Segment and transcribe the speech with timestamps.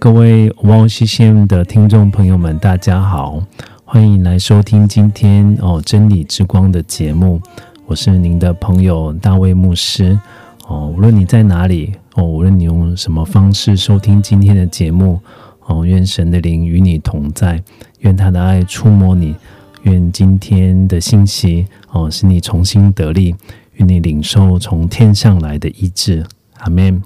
[0.00, 3.42] 各位汪西县的听众朋友们，大家好，
[3.84, 7.40] 欢迎来收听今天哦真理之光的节目，
[7.84, 10.16] 我是您的朋友大卫牧师。
[10.68, 15.20] 哦，无论你在哪里，哦，无论你用什么方式收听今天的节目，
[15.66, 17.60] 哦，愿神的灵与你同在，
[17.98, 19.34] 愿他的爱触摸你，
[19.82, 23.34] 愿今天的信息哦使你重新得力，
[23.74, 26.24] 愿你领受从天上来的医治。
[26.58, 27.02] 阿门。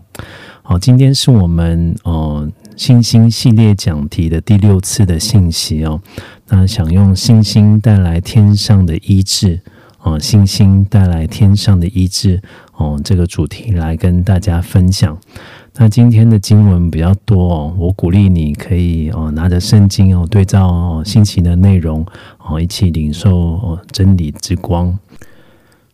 [0.62, 6.01] 好，今天是我们呃星星系列讲题的第六次的信息哦。
[6.48, 9.61] 那想用星星带来天上的医治，
[10.01, 12.41] 哦、星星带来天上的医治，
[12.77, 15.17] 哦、这个主题来跟大家分享。
[15.75, 22.05] 那今天的经文比较多哦，我鼓励你可以哦拿着圣经哦对照哦信息的内容
[22.39, 24.98] 哦一起领受哦真理之光。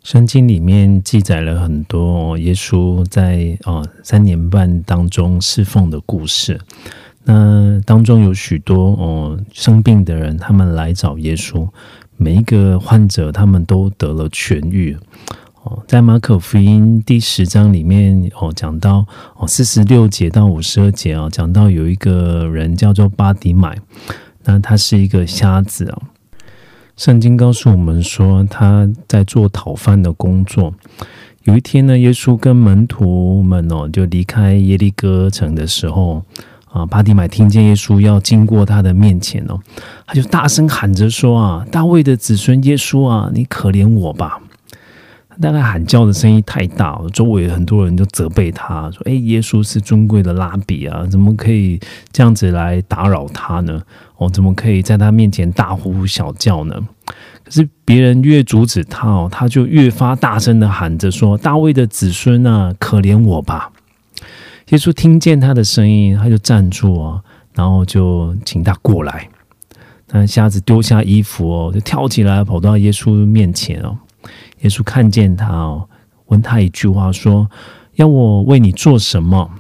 [0.09, 6.59] 圣经里面记载了很多、耶稣在哦三年半当中侍奉的故事。
[7.25, 11.69] 那当中有许多哦生病的人，他们来找耶稣，
[12.17, 14.97] 每一个患者他们都得了痊愈。
[15.65, 19.05] 哦，在马可福音第十章里面哦讲到
[19.37, 23.77] 哦四十六节到五十二节啊、讲到有一个人叫做巴迪买，
[24.45, 26.01] 那他是一个瞎子啊、
[26.99, 30.75] 圣经告诉我们说，他在做讨饭的工作。
[31.45, 36.25] 有一天呢，耶稣跟门徒们哦，就离开耶利哥城的时候，
[36.73, 39.57] 啊，巴蒂买听见耶稣要经过他的面前哦，
[40.09, 44.41] 他就大声喊着说：“啊，大卫的子孙耶稣啊，你可怜我吧！”
[45.41, 51.79] 大概喊叫的声音太大，周围很多人就责备他说：“哎，耶稣是尊贵的拉比啊，怎么可以
[52.11, 53.81] 这样子来打扰他呢？
[54.17, 56.75] 哦，怎么可以在他面前大呼小叫呢？”
[57.45, 63.71] 可是别人越阻止他哦，他就越发大声的喊着说：“大卫的子孙啊，可怜我吧！”
[64.71, 67.23] 耶稣听见他的声音，他就站住啊，
[67.55, 69.29] 然后就请他过来。
[70.11, 73.97] 那瞎子丢下衣服哦，就跳起来跑到耶稣面前哦。
[74.61, 75.89] 耶稣看见他哦，
[76.27, 77.49] 问他一句话说
[77.97, 79.51] ：“要我为你做什么？”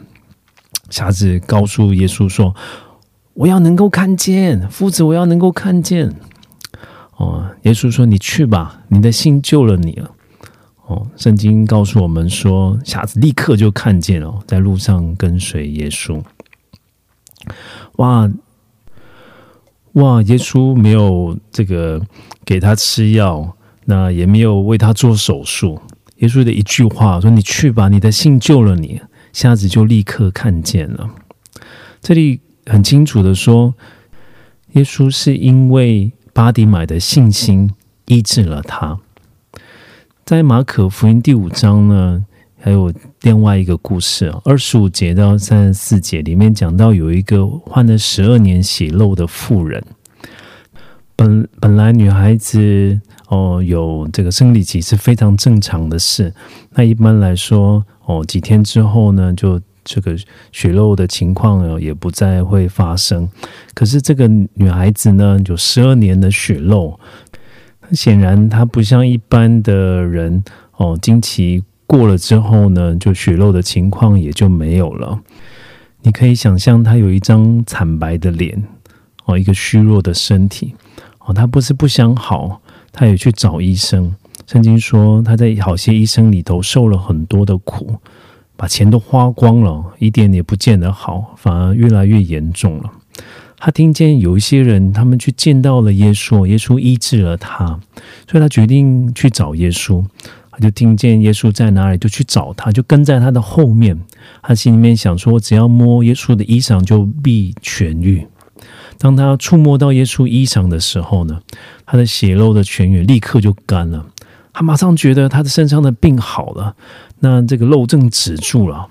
[0.90, 2.54] 瞎子告诉耶稣说
[3.34, 6.14] ：“我要能够看见，夫子，我要能够看见。”
[7.16, 10.10] 哦，耶稣说：“你去吧，你的信救了你了。”
[10.86, 16.22] 哦，圣经告诉我们说，瞎子立刻就看见了，在路上跟随耶稣。
[17.96, 18.30] 哇
[19.92, 20.22] 哇！
[20.22, 22.00] 耶稣没有这个
[22.44, 23.56] 给他吃药，
[23.90, 25.80] 那也没有为他做手术。
[26.16, 29.00] 耶稣的一句话说：“你去吧，你的信救了你。”
[29.32, 31.08] 瞎子就立刻看见了。
[32.02, 33.74] 这里很清楚的说，
[34.72, 37.70] 耶稣是因为巴迪买的信心
[38.06, 38.98] 医治了他。
[40.26, 42.26] 在马可福音第五章呢，
[42.60, 49.82] 还有另外一个故事，二十五节到三十四节里面讲到有一个患了十二年血漏的妇人。
[51.16, 56.34] 本本来女孩子哦有这个生理期是非常正常的事，
[56.74, 60.16] 那一般来说哦几天之后呢，就这个
[60.52, 63.28] 血漏的情况哦也不再会发生。
[63.74, 66.98] 可是这个女孩子呢，有十二年的血漏。
[67.92, 70.44] 显然，她不像一般的人
[70.76, 75.18] 哦，经期过了之后呢，就血漏的情况也就没有了。
[76.02, 78.62] 你可以想象，她有一张惨白的脸
[79.24, 80.74] 哦，一个虚弱的身体
[81.20, 81.32] 哦。
[81.32, 82.60] 她不是不想好，
[82.98, 84.12] 他也去找医生。
[84.44, 87.94] 圣经说，他在好些医生里头受了很多的苦，
[88.56, 92.90] 把钱都花光了，一点也不见得好，反而越来越严重了。
[93.56, 97.78] 他听见有一些人，他们去见到了耶稣，耶稣医治了他，
[98.28, 100.04] 所以他决定去找耶稣。
[100.50, 103.96] 他就听见耶稣在哪里，就去找他，就跟在他的后面。
[104.42, 108.26] 他心里面想说：只要摸耶稣的衣裳，就必痊愈。
[108.98, 111.40] 当他触摸到耶稣衣裳的时候呢，
[111.86, 114.04] 他的血肉的泉源立刻就干了，
[114.52, 116.74] 他马上觉得他的身上的病好了，
[117.20, 118.88] 那这个肉症止住了。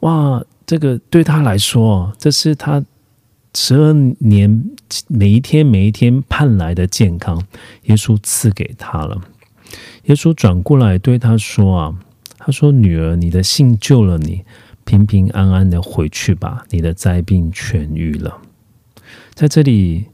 [0.00, 2.84] 哇，这个对他来说，这是他
[3.54, 4.64] 十二年
[5.06, 7.42] 每一天每一天盼来的健康，
[7.84, 9.18] 耶稣赐给他了。
[10.04, 11.94] 耶稣转过来对他说：“啊，
[12.38, 14.42] 他说女儿，你的信救了你，
[14.84, 18.38] 平平安安的回去吧，你的灾病痊愈了。”
[19.36, 20.06] 在这里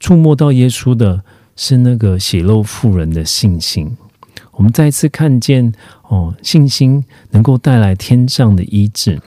[0.00, 1.22] 触摸到耶稣的
[1.56, 3.94] 是那个血肉妇人的信心。
[4.52, 5.70] 我们再一次看见
[6.08, 9.20] 哦，信心能够带来天上的医治。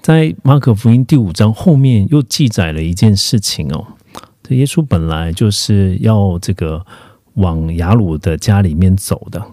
[0.00, 3.86] 在马可福音第五章后面又记载了一件事情哦，
[4.42, 6.86] 这耶稣本来就是要这个
[7.34, 9.46] 往雅鲁的家里面走的。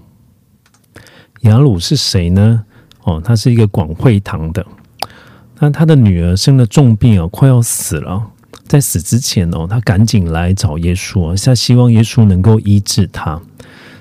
[1.42, 2.64] 雅鲁是谁呢？
[3.04, 4.66] 哦，他是一个广会堂的。
[5.60, 8.32] 那他的女儿生了重病哦，快要死了。
[8.68, 13.42] 在死之前哦，他赶紧来找耶稣，他希望耶稣能够医治他。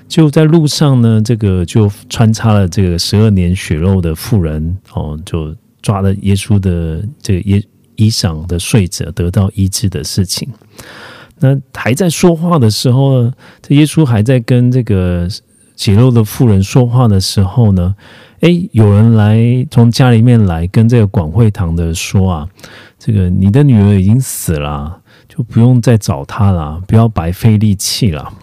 [0.07, 7.65] 就在路上呢，这个就穿插了这个十二年血肉的妇人哦，就抓了耶稣的这个衣
[7.95, 10.47] 衣裳的睡者，得到医治的事情。
[11.39, 15.27] 那还在说话的时候呢，这耶稣还在跟这个
[15.75, 17.95] 血肉的妇人说话的时候呢，
[18.41, 19.37] 诶，有人来
[19.69, 22.47] 从家里面来跟这个广会堂的说啊，
[22.97, 28.33] 这个你的女儿已经死了，就不用再找她了，不要白费力气了。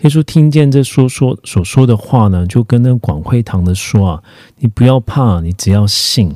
[0.00, 4.22] 耶稣听见这说说所说的话呢，就跟那广会堂的说啊
[4.60, 6.34] ：“你不要怕，你只要信。”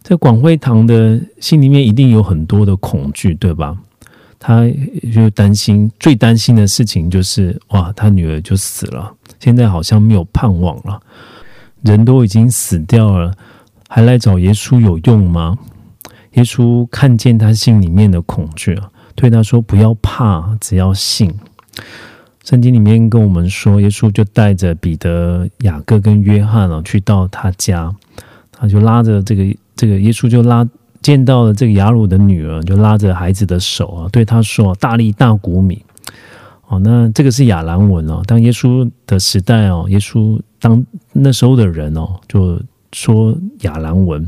[0.00, 3.76] 在广会堂的心里面一定有很多的恐惧，对吧？
[4.38, 4.62] 他
[5.12, 9.10] 就担心，最担心的事情就是哇，他女儿就死了，
[9.40, 11.00] 现在好像没有盼望了，
[11.84, 13.32] 人都已经死掉了，
[13.88, 15.56] 还来找耶稣有用吗？
[16.32, 21.32] 耶稣看见他心里面的恐惧啊，对他说：“不要怕，只要信。”
[22.42, 27.94] 圣经里面跟我们说，耶稣就带着彼得、雅各跟约翰啊，去到他家，
[28.50, 30.66] 他就拉着这个这个耶稣就拉
[31.02, 35.84] 见到了这个雅鲁的女儿，就拉着孩子的手啊，对他说：“大力大谷米。”
[36.66, 38.22] 哦，那这个是亚兰文哦。
[38.26, 40.82] 当耶稣的时代哦，耶稣当
[41.12, 42.58] 那时候的人哦，就
[42.92, 44.26] 说亚兰文。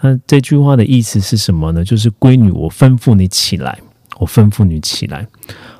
[0.00, 1.84] 那这句话的意思是什么呢？
[1.84, 3.76] 就是闺女，我吩咐你起来，
[4.20, 5.26] 我吩咐你起来。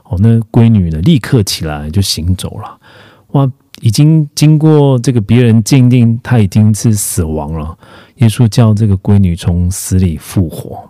[0.02, 1.00] 哦，那闺女呢？
[1.02, 2.80] 立刻起来就行走了。
[3.28, 3.48] 哇，
[3.80, 7.78] 已经经过这个别人鉴定，她已经是死亡了。
[8.16, 10.82] 耶稣叫这个闺女从死里复活。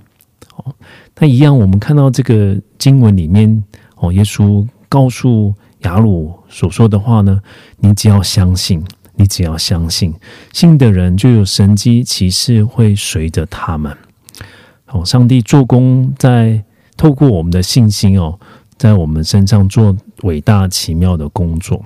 [0.56, 0.74] 哦，
[1.18, 3.62] 那一样，我们看到这个经文里面，
[3.96, 7.38] 哦，耶稣告诉雅鲁所说的话呢：
[7.76, 8.82] 你只要相信，
[9.14, 10.14] 你只要相信，
[10.52, 13.96] 信的人就有神机骑士会随着他们。
[14.86, 16.62] 哦，上帝做工在
[16.96, 18.38] 透过我们的信心哦。
[18.78, 21.84] 在我们身上做伟大奇妙的工作。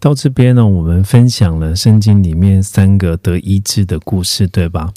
[0.00, 4.92] 到这边呢，我们分享了圣经里面三个得医治的故事，对吧？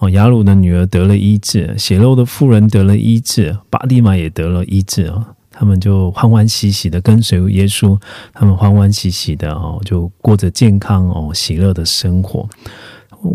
[0.00, 5.34] 哦，雅鲁的女儿得了医治，血肉的妇人得了医治，巴蒂玛也得了医治啊。
[5.62, 7.96] 他们就欢欢喜喜的跟随耶稣，
[8.32, 12.48] 他们欢欢喜喜的哦，就过着健康哦、喜乐的生活。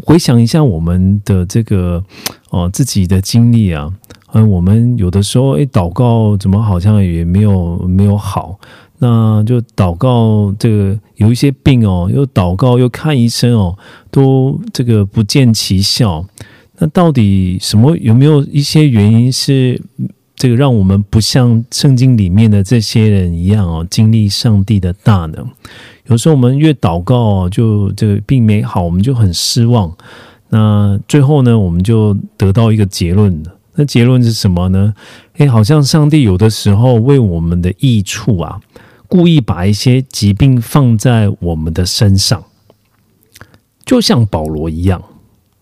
[0.04, 2.04] 回想一下我们的这个
[2.50, 3.90] 哦自己的经历啊。
[4.34, 8.60] 嗯，我们有的时候，哎，祷告怎么好像也没有没有好？
[8.98, 13.78] 那就祷告这个有一些病哦，又祷告又看医生哦，
[14.12, 16.26] 都这个不见奇效。
[16.80, 19.82] 那到底什么有没有一些原因是
[20.38, 25.46] 这个让我们不像圣经里面的这些人一样哦，经历上帝的大能？
[26.06, 29.92] 有时候我们越祷告，就这个病没好，我们就很失望。
[30.50, 33.44] 那最后呢，我们就得到一个结论。
[33.74, 34.94] 那结论是什么呢？
[35.38, 38.62] 诶，好像上帝有的时候为我们的益处啊，
[39.08, 42.44] 故意把一些疾病放在我们的身上，
[43.84, 45.04] 就像保罗一样。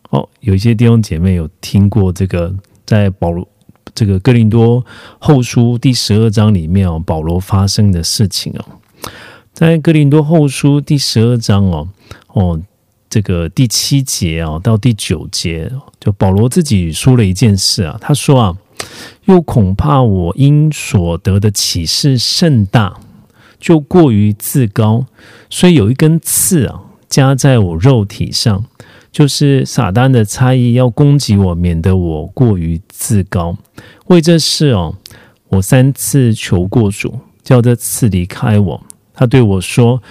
[0.09, 2.53] 哦，有一些弟兄姐妹有听过这个，
[2.85, 3.47] 在保罗
[3.95, 4.85] 这个哥林多
[5.17, 8.65] 后书第十二章里面哦，保罗发生的事情哦，
[9.53, 11.87] 在哥林多后书第十二章哦，
[12.33, 12.61] 哦。
[13.07, 15.71] 这个第七节啊，到第九节，
[16.01, 17.97] 就保罗自己说了一件事啊。
[18.01, 18.57] 他说啊，
[19.23, 22.97] 又恐怕我因所得的启示甚大，
[23.57, 25.05] 就过于自高，
[25.49, 28.65] 所以有一根刺啊，加在我肉体上，
[29.15, 33.55] 就是撒旦的差异要攻击我，免得我过于自高。
[34.07, 34.93] 为这事哦，
[35.47, 38.83] 我三次求过主，叫这次离开我。
[39.13, 40.01] 他对我说。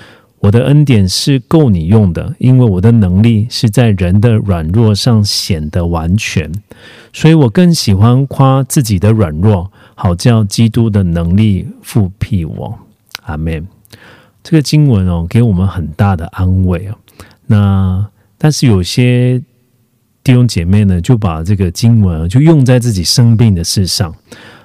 [0.40, 6.52] 我的恩典是够你用的，因为我的能力是在人的软弱上显得完全，
[7.14, 12.78] 所以我更喜欢夸自己的软弱，好叫基督的能力复辟我。
[13.22, 13.66] 阿门。
[14.42, 16.96] 这个经文哦，给我们很大的安慰啊。
[17.46, 18.06] 那
[18.44, 19.42] 但是有些
[20.22, 24.14] 弟兄姐妹呢，就把这个经文就用在自己生病的事上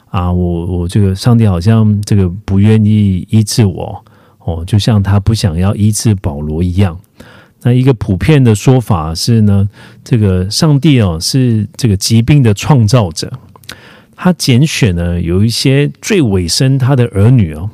[0.09, 0.29] 啊。
[0.29, 4.03] 我我这个上帝好像这个不愿意医治我。
[4.39, 6.99] 哦，就像他不想要医治保罗一样。
[7.61, 9.69] 那一个普遍的说法是呢，
[10.03, 13.31] 这个上帝哦是这个疾病的创造者，
[14.13, 17.69] 他拣选呢有一些最尾声他的儿女哦，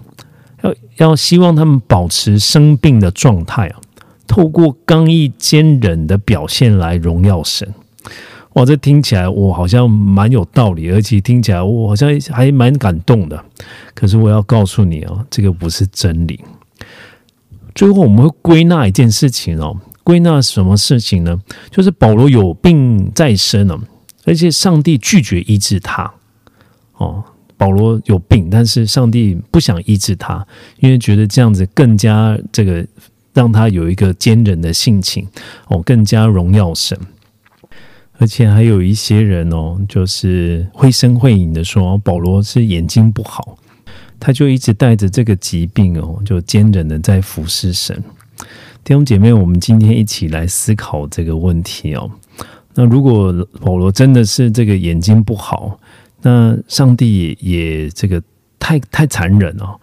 [0.61, 3.81] 要要希望他们保持生病的状态啊，
[4.27, 7.67] 透过刚毅坚忍的表现来荣耀神。
[8.53, 13.43] 哇，这听起来我好像蛮有道理，而且听起来我好像还蛮感动的。
[13.93, 16.39] 可是我要告诉你哦，这个不是真理。
[17.73, 21.37] 最后我们会归纳一件事情哦，归纳什么事情呢？
[21.69, 23.77] 就是保罗有病在身哦，
[24.23, 26.09] 而且上帝拒绝医治他。
[26.93, 27.21] 哦，
[27.57, 30.47] 保罗有病，但是上帝不想医治他，
[30.79, 32.87] 因为觉得这样子更加这个
[33.35, 35.27] 让他有一个坚韧的性情
[35.67, 36.97] 哦，更加荣耀神。
[38.17, 43.57] 而且还有一些人哦，就是绘声绘影的说保罗是眼睛不好。
[44.17, 48.01] 他就一直带着这个疾病哦，就坚忍的在服侍神。
[48.85, 52.09] 弟兄姐妹，我们今天一起来思考这个问题哦。
[52.73, 55.77] 那如果保罗真的是这个眼睛不好，
[56.21, 58.23] 那上帝也这个
[58.57, 59.77] 太太残忍哦，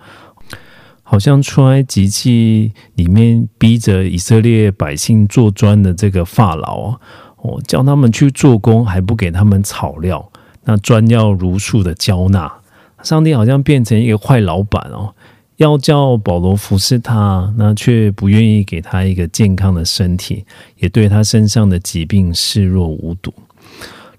[1.13, 6.99] 好像出埃及记里面逼着以色列百姓做砖的这个法老
[7.37, 10.27] 哦，叫他们去做工，还不给他们草料，
[10.65, 12.51] 那砖要如数的交纳。
[13.03, 15.13] 上帝好像变成一个坏老板哦，
[15.59, 20.47] 要叫保罗服侍他，那却不愿意给他一个健康的身体，
[20.79, 23.35] 也对他身上的疾病视若无睹。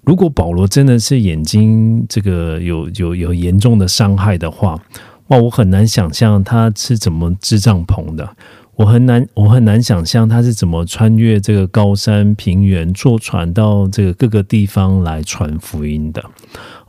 [0.03, 4.79] 如果保罗真的是眼睛这个有有有严重的伤害的话，
[5.27, 8.35] 哇，我很难想象他是怎么支帐篷的，
[8.75, 16.21] 我很难我很难想象他是怎么穿越这个高山平原，坐船到这个各个地方来传福音的。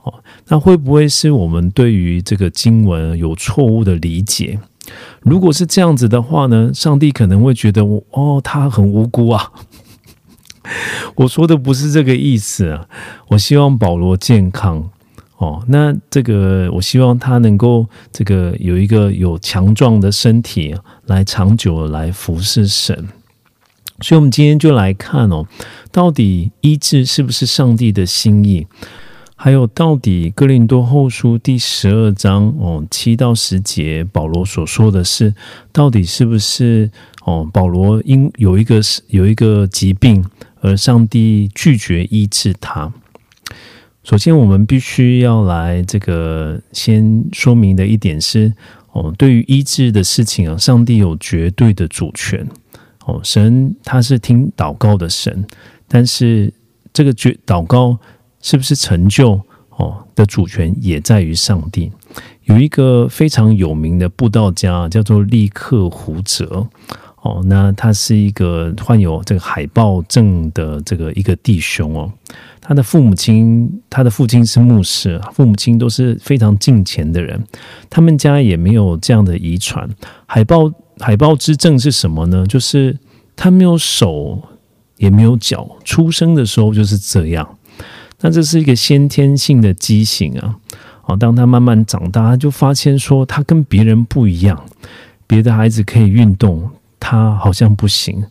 [0.03, 0.13] 哦
[0.47, 4.59] 那会不会是我们对于这个经文有错误的理解？
[5.21, 6.71] 如果是这样子的话呢？
[6.71, 9.51] 上帝可能会觉得我哦，他很无辜啊。
[11.15, 12.87] 我说的不是这个意思啊。
[13.29, 14.91] 我希望保罗健康
[15.45, 15.63] 哦。
[15.67, 20.75] 那这个我希望他能够这个有一个有强壮的身体
[21.05, 23.07] 来长久来服侍神。
[24.01, 25.45] 所以，我们今天就来看哦，
[25.91, 28.67] 到底医治是不是上帝的心意？
[29.37, 35.33] 还有，到底哥林多后书第十二章哦七到十节，保罗所说的是，
[35.71, 36.89] 到底是不是
[37.25, 37.47] 哦？
[37.53, 40.25] 保罗因有一个有一个疾病，
[40.61, 42.91] 而上帝拒绝医治他。
[44.05, 48.53] 首先，我们必须要来这个先说明的一点是
[48.91, 52.47] 哦，对于医治的事情啊，上帝有绝对的主权
[53.05, 53.19] 哦。
[53.23, 55.43] 神他是听祷告的神，
[55.87, 56.53] 但是
[56.93, 57.99] 这个绝祷告。
[58.41, 61.91] 是不是成就哦的主权也在于上帝？
[62.43, 66.67] 有一个非常有名的布道家叫做利克胡哲
[67.23, 72.13] 哦，那他是一个患有这个海豹症的这个一个弟兄哦，
[72.67, 77.39] 他的父母亲，他的父亲是牧师，父母亲都是非常敬虔的人，
[77.91, 79.87] 他们家也没有这样的遗传。
[80.25, 82.43] 海豹海豹之症是什么呢？
[82.47, 82.97] 就是
[83.35, 84.41] 他没有手
[84.97, 87.47] 也没有脚，出生的时候就是这样。
[88.21, 90.55] 那这是一个先天性的畸形啊！
[91.05, 94.59] 哦，当他慢慢长大，他就发现说他跟别人不一样。
[95.27, 96.67] 别的孩子可以运动，
[96.99, 98.23] 他好像不行；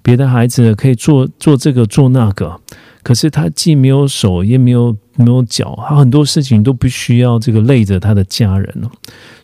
[0.00, 2.58] 别的孩子可以做做这个做那个，
[3.02, 8.90] 可是他既没有手，也没有没有脚，他很多事情都不需要这个累着他的家人了。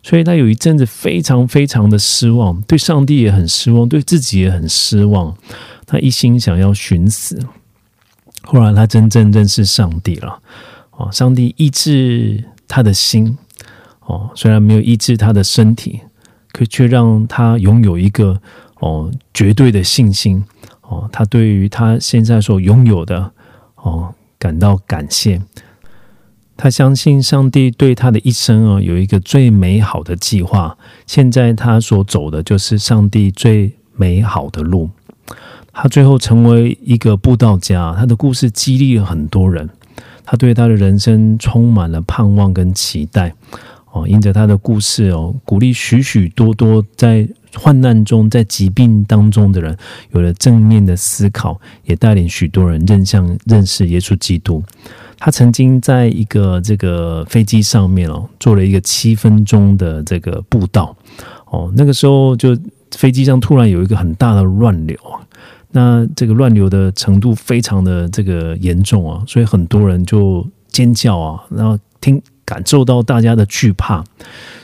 [0.03, 5.37] 所以他有一阵子非常非常的失望，对上帝也很失望，对自己也很失望。
[5.87, 7.38] 他一心想要寻死。
[8.43, 10.41] 后来他真正认识上帝了，
[10.93, 13.37] 哦，上帝医治他的心，
[14.07, 16.00] 哦，虽然没有医治他的身体，
[16.53, 18.41] 可却让他拥有一个
[18.77, 20.43] 哦绝对的信心，
[20.83, 23.31] 哦，他对于他现在所拥有的
[23.82, 25.42] 哦感到感谢，
[26.56, 34.90] 他相信上帝对他的一生哦有一个最美好的计划，现在他所走的就是上帝最美好的路。
[35.73, 39.68] 他最后成为一个布道家，他的故事激励了很多人。
[40.25, 43.32] 他对他的人生充满了盼望跟期待。
[43.92, 49.76] 哦，因着他的故事哦，鼓励许许多多在患难中，在疾病当中的人，
[50.12, 54.62] 有了正面的思考，也带领许多人认向认识耶稣基督。
[55.21, 60.97] 他曾经在一个这个飞机上面哦，做了一个七分钟的这个步道
[61.47, 62.57] 哦，那个时候就
[62.93, 65.19] 飞机上突然有一个很大的乱流啊，
[65.73, 74.02] 那这个乱流的程度非常的这个严重啊，所以很多人就尖叫啊，然后听感受到大家的惧怕，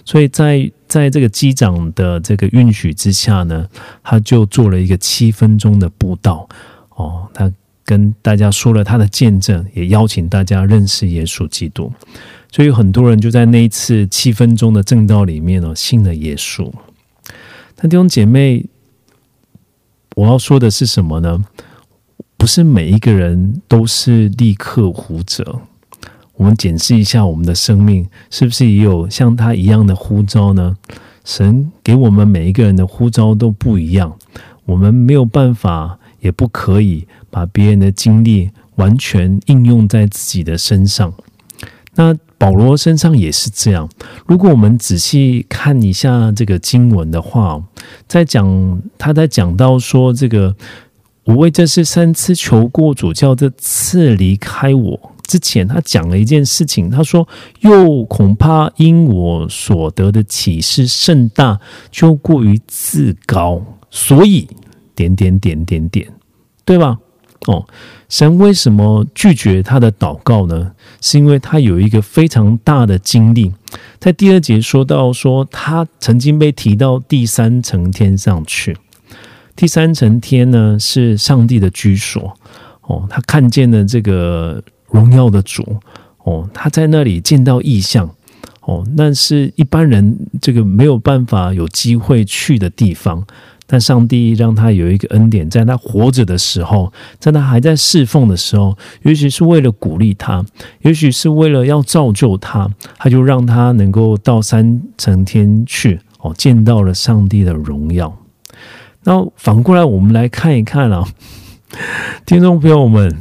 [0.06, 3.68] 所以在在这个机长的这个允许之下呢，
[4.02, 6.48] 他就做了一个七分钟的步道
[6.96, 7.52] 哦，他。
[7.86, 11.92] 跟大家说了他的见证，也邀请大家认识耶稣基督，
[12.50, 16.72] 所以很多人就在那一次七分钟的正道里面哦，信了耶稣。
[17.76, 18.64] 但弟兄姐妹，
[20.16, 21.44] 我要说的是什么呢？
[22.38, 25.60] 不是每一个人都是立刻胡者。
[26.36, 30.76] 我们检视一下我们的生命，是不是也有像他一样的呼召呢？
[31.24, 34.16] 神给我们每一个人的呼召都不一样，
[34.66, 35.98] 我们没有办法。
[36.20, 41.12] 也不可以把别人的经历完全应用在自己的身上。
[41.96, 43.86] 那保罗身上也是这样。
[44.24, 47.62] 如果我们仔细看一下这个经文的话，
[48.08, 50.56] 在讲他在讲到说这个
[51.24, 56.88] 我为这事三次求过主，叫这次离开我之前，他讲了一件事情。
[56.88, 57.26] 他说
[57.60, 64.48] ：“又恐怕因我所得的启示甚大，就过于自高，所以。”
[64.96, 66.06] 点点点点点，
[66.64, 66.96] 对吧？
[67.48, 67.66] 哦，
[68.08, 70.70] 神为什么拒绝他的祷告呢？
[71.00, 73.52] 是因为他有一个非常大的经历。
[73.98, 78.76] 在第二节说到说，他曾经被提到第三层天上去。
[79.56, 82.38] 第三层天呢，是上帝的居所。
[82.82, 85.76] 哦，他看见了这个荣耀的主。
[86.24, 88.08] 哦，他在那里见到异象。
[88.62, 93.24] 哦，那是一般人这个没有办法有机会去的地方。
[93.66, 100.44] 但上帝让他有一个恩典，在他活着的时候，在他还在侍奉的时候，也许是为了鼓励他，
[100.82, 108.14] 也许是为了要造就他，他就让他能够到三层天去哦，见到了上帝的荣耀。
[109.04, 111.08] 那反过来，我们来看一看啊，
[112.26, 113.18] 听众朋友们，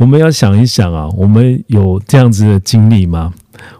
[0.00, 3.34] 我们要想一想啊，我们有这样子的经历吗？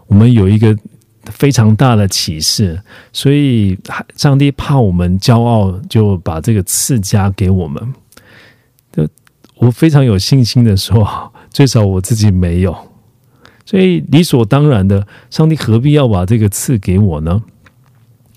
[0.05, 0.77] 我们有一个。
[1.25, 2.81] 非常大的启示，
[3.13, 3.77] 所以
[4.17, 7.93] 上帝怕我们骄傲，就把这个赐加给我们。
[9.57, 12.75] 我非常有信心的说，最少我自己没有，
[13.63, 17.43] 所以理所当然的，上帝何必要把这个赐给我呢？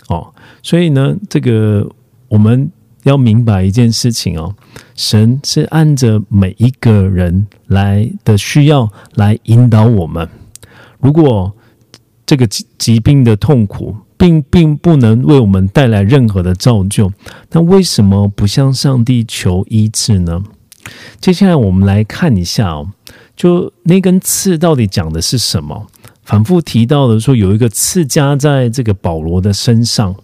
[0.08, 1.90] 哦，所以呢，这个
[2.28, 2.70] 我们
[3.04, 4.54] 要明白一件事情哦，
[4.94, 10.28] 神是按着每一个人来的需要来引导我们。
[10.98, 11.54] 如果
[12.26, 17.12] 这个疾疾病的痛苦，并并不能为我们带来任何的造就。
[17.50, 20.42] 那为什么不向上帝求医治呢？
[21.20, 22.88] 接下来我们来看一下哦，
[23.36, 25.86] 就那根刺到底讲的是什么？
[26.24, 30.14] 反复提到的说，有一个刺加在这个保罗的身上，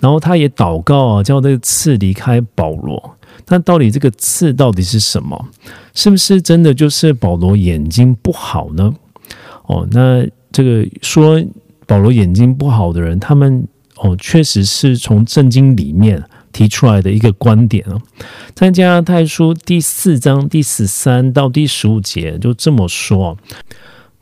[0.00, 3.16] 然后他也祷告啊，叫这个刺离开保罗。
[3.48, 5.48] 那到底这个刺到底是什么？
[5.94, 8.94] 是不是真的就是保罗眼睛不好呢？
[9.66, 10.26] 哦，那。
[10.52, 11.44] 这个说
[11.86, 18.00] 保罗眼睛不好的人，他们哦，确实是从圣经里面提出来的一个观点啊。
[18.54, 23.36] 在加拉太书第四章第十三到第十五节就这么说：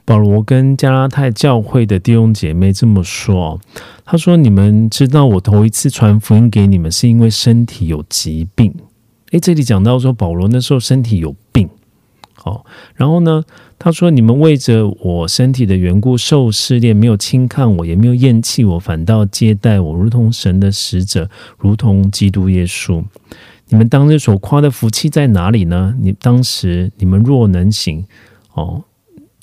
[0.05, 3.59] 保罗跟加拉太教会的弟兄姐妹这么说，
[4.05, 8.75] 他说：“你们知道我头一次传福音给你们，是因为身体有疾病。”
[9.33, 11.69] 诶，这里讲到说保罗那时候身体有病。
[12.35, 13.43] 好，然后呢？
[13.79, 23.03] 他说：“你们为着我身体的缘故受试炼，没有轻看我，也没有厌弃我，反倒接待我，如同神的使者，如同基督耶稣。
[23.69, 25.95] 你们当日所夸的福气在哪里呢？
[26.01, 28.05] 你当时你们若能行，
[28.53, 28.85] 哦，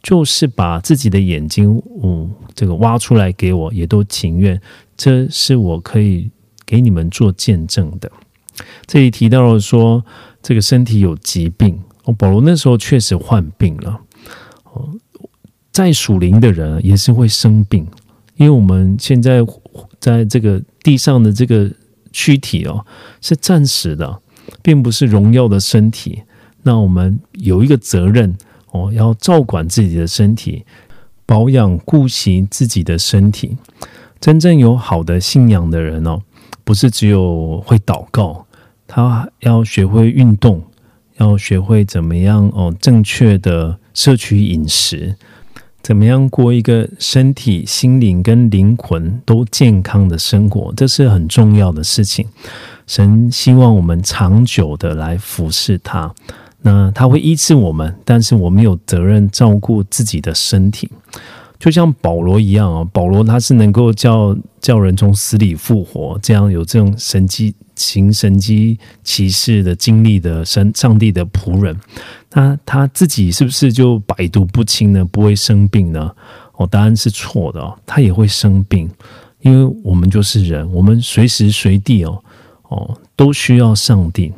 [0.02, 4.60] 就是把自己的眼睛，嗯，这个挖出来给我，也都情愿。
[4.98, 6.30] 这是我可以
[6.66, 8.12] 给你们做见证的。
[8.86, 10.04] 这里提到了说，
[10.42, 14.02] 这个身体有疾病。”哦，保罗那时候确实患病了。
[14.74, 14.90] 哦，
[15.72, 17.86] 在属灵的人也是会生病，
[18.38, 19.46] 因为我们现在
[20.00, 21.72] 在这个地上的这个
[22.12, 22.84] 躯体哦，
[23.22, 24.20] 是暂时的，
[24.64, 26.24] 并不是荣耀的身体。
[26.64, 28.36] 那我们有一个责任
[28.72, 30.66] 哦，要照管自己的身体，
[31.26, 33.56] 保养顾惜自己的身体。
[34.20, 36.20] 真正有好的信仰的人哦，
[36.64, 38.46] 不是只有会祷告，
[38.88, 40.64] 他要学会运动。
[41.18, 45.16] 要学会怎么样哦，正确的摄取饮食，
[45.84, 52.26] 怎么样过一个身体、心灵跟灵魂都健康的生活，这是很重要的事情。
[52.88, 56.12] 神希望我们长久的来服侍他，
[56.62, 60.90] 那他会医治我们，但是我们有责任照顾自己的身体。
[61.58, 71.80] 就像保罗一样啊，保罗他是能够叫叫人从死里复活，这样有这种神迹行神迹奇事的经历的神上帝的仆人，
[72.32, 75.06] 那他自己是不是就百毒不侵呢？
[75.06, 76.12] 不会生病呢？
[76.58, 78.90] 哦，答案是错的哦，他也会生病，
[79.42, 82.24] 因为我们就是人，我们随时随地哦
[82.70, 84.34] 哦都需要上帝。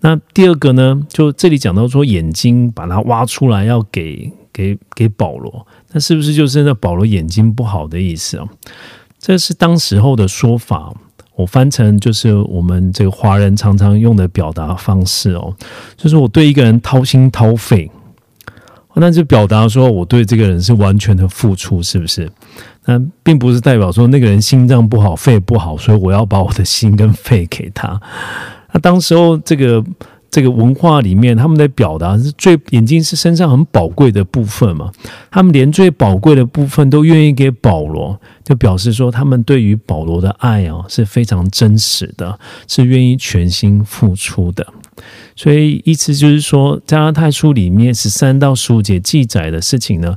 [0.00, 4.32] 那第二个呢，就这里讲到说眼睛把它挖出来要给。
[4.50, 8.44] 给给保罗，那是不是就是那保罗眼睛不好的意思啊？
[9.16, 10.92] 这是当时候的说法，
[11.36, 15.54] 我翻成就是我们这个华人常常用的表达方式哦，
[15.96, 17.88] 就是我对一个人掏心掏肺，
[18.94, 22.28] 那就表达说我对这个人是完全的付出，是不是？
[22.84, 28.00] 那并不是代表说那个人心脏不好、肺不好，所以我要把我的心跟肺给他。
[28.72, 29.84] 那当时候这个。
[30.30, 34.92] 这个文化里面，他们的表达是最眼睛是身上很宝贵的部分嘛？
[35.30, 44.66] 他们连最宝贵的部分都愿意给保罗，就表示说他们对于保罗的爱哦是非常真实的，是愿意全心付出的。
[45.34, 50.14] 所以意思就是说，加拉太书里面十三到十五节记载的事情呢，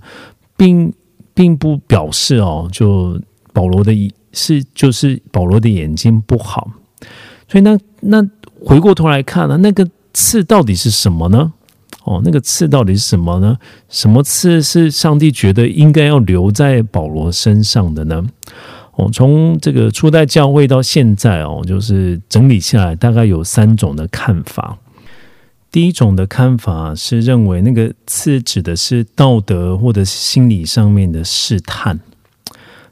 [0.58, 0.92] 并
[1.34, 3.18] 并不表示哦，就
[3.54, 6.70] 保罗的是就是保罗的眼睛不好。
[7.48, 8.22] 所以那那
[8.65, 9.88] 回过头来看呢，那个。
[10.13, 11.54] 刺到底是什么呢？
[12.04, 13.58] 哦，那个刺到底是什么呢？
[13.88, 18.21] 什么刺是上帝觉得应该要留在保罗身上的呢？
[18.95, 24.78] 哦，从这个初代教会到现在哦，就是整理下来，大概有三种的看法。
[25.71, 31.97] 第一种的看法是认为那个刺指的是道德或者心理上面的试探，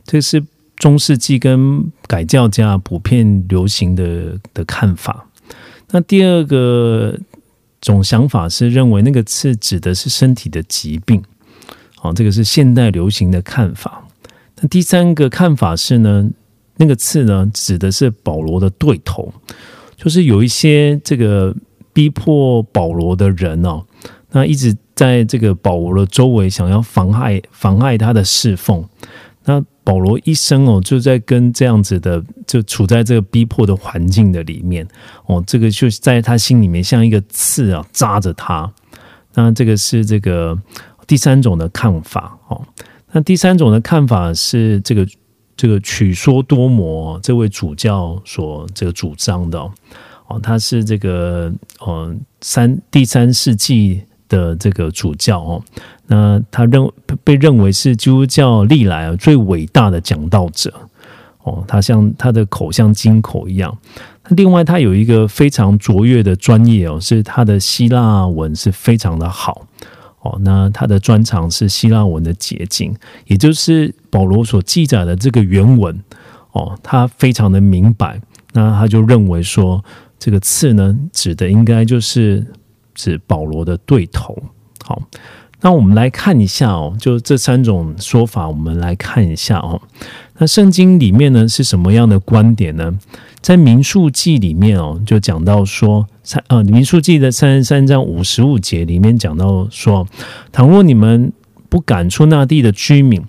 [0.06, 0.42] 这是
[0.78, 5.26] 中世纪跟改教家普遍流行的的看法。
[5.92, 7.18] 那第二个
[7.82, 11.24] 种想法是认为那个刺指的是身体的疾病，
[12.02, 14.08] 哦，这个是现代流行的看法。
[14.62, 16.30] 那第三个看法是呢，
[16.78, 19.34] 那个刺呢指的是保罗的对头，
[19.96, 21.56] 就是有一些这个
[21.92, 23.84] 逼迫保罗的人哦，
[24.32, 28.88] 那一直在这个保罗的周围想要妨害妨碍他的侍奉，
[29.46, 29.64] 那。
[29.90, 34.88] 保罗一生哦，就在跟这样子的，就处在这个逼迫的环境的里面
[35.26, 38.72] 哦，这个就在他心里面像一个刺啊扎着他。
[39.34, 40.56] 那这个是这个
[41.08, 42.62] 第三种的看法哦。
[43.12, 45.08] 那第三种的看法是这个
[45.58, 49.60] 这个曲说多摩这位主教所这个主张的
[50.28, 55.62] 哦，他是这个呃三第三世纪的这个主教哦。
[56.08, 56.90] 那他认
[57.24, 60.74] 被认为是基督教历来最伟大的讲道者
[61.44, 63.78] 哦，他像他的口像金口一样。
[64.30, 69.66] 另外，他有一个非常卓越的专业哦，是他的希腊文是非常的好
[70.22, 70.38] 哦。
[70.42, 76.00] 那他的专长是希腊文的结晶，也就是保罗所记载的这个原文
[76.52, 78.22] 哦，他非常的明白。
[78.54, 79.84] 那他就认为说，
[80.20, 82.46] 这个刺呢，指的应该就是
[83.00, 84.38] 指保罗的对头。
[84.86, 85.02] 好。
[85.62, 89.82] 那我们来看一下哦，就这三种说法，我们来看一下哦。
[90.38, 92.98] 那圣经里面呢是什么样的观点呢？
[93.42, 100.08] 在民数记里面哦，就讲到说三呃民数记的三十三章五十五节里面讲到说，
[100.54, 101.34] 倘若你们
[101.68, 103.22] 不赶出那地的居民，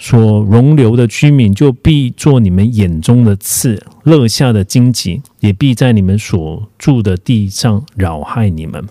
[0.00, 8.84] 所容留的居民就必做你们眼中的刺，乐下的荆棘，也必在你们所住的地上扰害你们。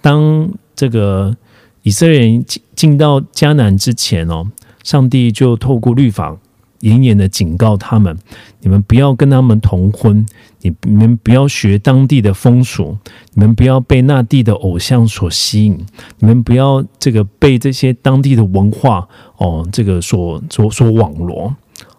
[0.00, 1.36] 当这个。
[1.82, 4.44] 以色列人进进到迦南之前哦，
[4.82, 6.36] 上帝就透过律法
[6.80, 8.18] 严严的警告他们：
[8.58, 10.26] 你们不要跟他们同婚，
[10.62, 12.98] 你你们不要学当地的风俗，
[13.34, 15.78] 你们不要被那地的偶像所吸引，
[16.18, 19.06] 你们不要这个被这些当地的文化
[19.36, 21.54] 哦，这个所所所网罗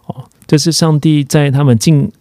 [0.08, 0.26] 哦。
[0.46, 2.12] 这是上帝在他们进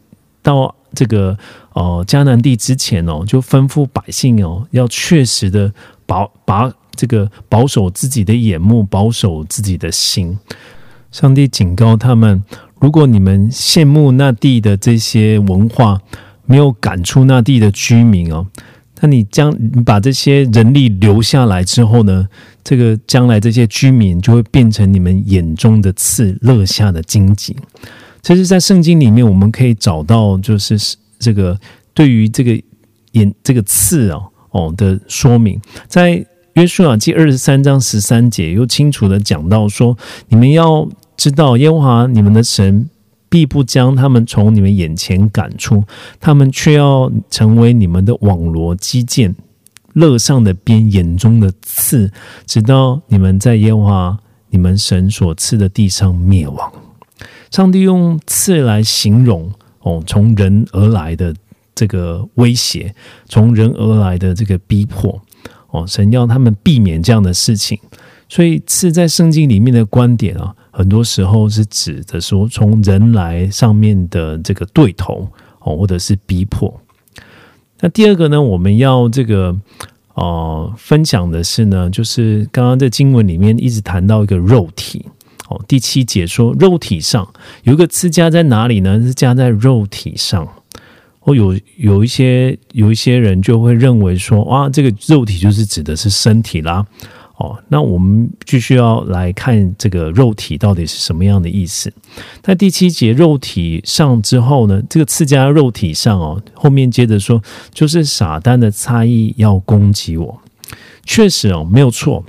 [0.47, 1.37] 到这个
[1.73, 5.73] 哦迦南地之前哦，就吩咐百姓哦，要确实的
[6.07, 6.73] 把把。
[6.99, 10.39] 这个保守自己的眼目，保守自己的心。
[11.13, 12.43] 上帝警告他们：
[12.81, 16.01] 如果你们羡慕那地的这些文化，
[16.47, 18.47] 没有赶出那地的居民哦，
[19.03, 19.55] 那你将
[19.85, 22.27] 把这些人力留下来之后呢？
[22.65, 27.55] 这个将来这些居民就会变成你们眼中的刺，乐下的荆棘。
[28.27, 30.77] 其实在圣经里面我们可以找到，就是
[31.21, 31.57] 这个
[31.95, 32.61] 对于这个
[33.13, 34.19] 眼这个刺啊
[34.51, 36.27] 哦的说明，在。
[36.55, 39.95] 约书亚记二十三章十三节又清楚的讲到说，
[40.29, 42.89] 你们要知道耶和华你们的神
[43.29, 45.85] 必不将他们从你们眼前赶出，
[46.19, 49.37] 他们却要成为你们的网罗基建，
[49.93, 52.11] 乐上的边，眼中的刺，
[52.47, 56.73] 直到你们在耶和华你们神所赐的地上灭亡。
[57.57, 61.35] 上帝用刺来形容哦，从人而来的
[61.75, 62.95] 这个威胁，
[63.31, 65.19] 从人而来的这个逼迫
[65.71, 67.79] 哦，神要他们避免这样的事情。
[68.29, 75.27] 所以刺在圣经里面的观点啊，很多时候是指的说从人来上面的这个对头
[75.61, 76.79] 哦，或者是逼迫。
[77.81, 79.57] 那第二个呢，我们要这个
[80.13, 85.07] 哦分享的是呢，就是刚刚在经文里面一直谈到一个肉体。
[85.49, 87.27] 哦，第七节说肉体上
[87.63, 89.01] 有一个刺加在哪里呢？
[89.01, 90.47] 是加在肉体上。
[91.21, 96.87] 哦，有有一些有一些人就会认为说，哇，这个肉体就是指的是身体啦。
[97.37, 101.93] 哦，那我们继续要来看这个肉体到底是什么样的意思。
[102.43, 110.41] 在第七节肉体上之后呢，这个刺加肉体上哦，后面接着说就是撒旦的差异要攻击我。
[111.05, 112.25] 确实哦，没有错。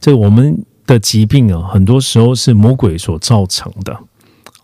[0.00, 0.64] 这个我们。
[0.86, 3.98] 的疾病啊，很多时候是魔鬼所造成的。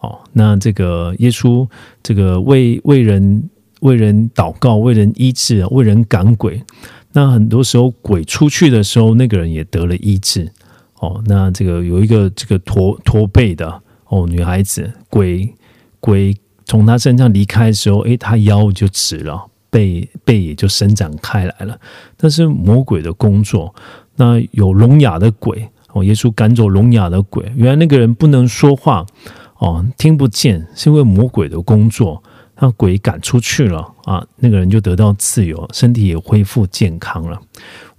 [0.00, 1.68] 哦，那这个耶稣
[2.02, 6.62] 这个为为人为人祷告、为人医治、为人赶鬼，
[7.12, 10.50] 那很多时候鬼出去的时候，那个人也得了医治。
[11.00, 15.54] 哦，那这个有一个这个驼驼背的哦女孩子，鬼
[15.98, 21.78] 鬼从她身上离开的时候，诶，她腰就直了，背背也就伸展开来了。
[22.16, 23.74] 但是魔鬼的工作，
[24.16, 25.68] 那有聋哑的鬼。
[25.92, 29.04] 哦，耶稣赶走聋哑的鬼，原来那个人不能说话，
[29.58, 32.22] 哦，听不见，是因为魔鬼的工作，
[32.56, 37.40] 让鬼赶出去了啊，那个人就得到自由，身体也恢复健康了。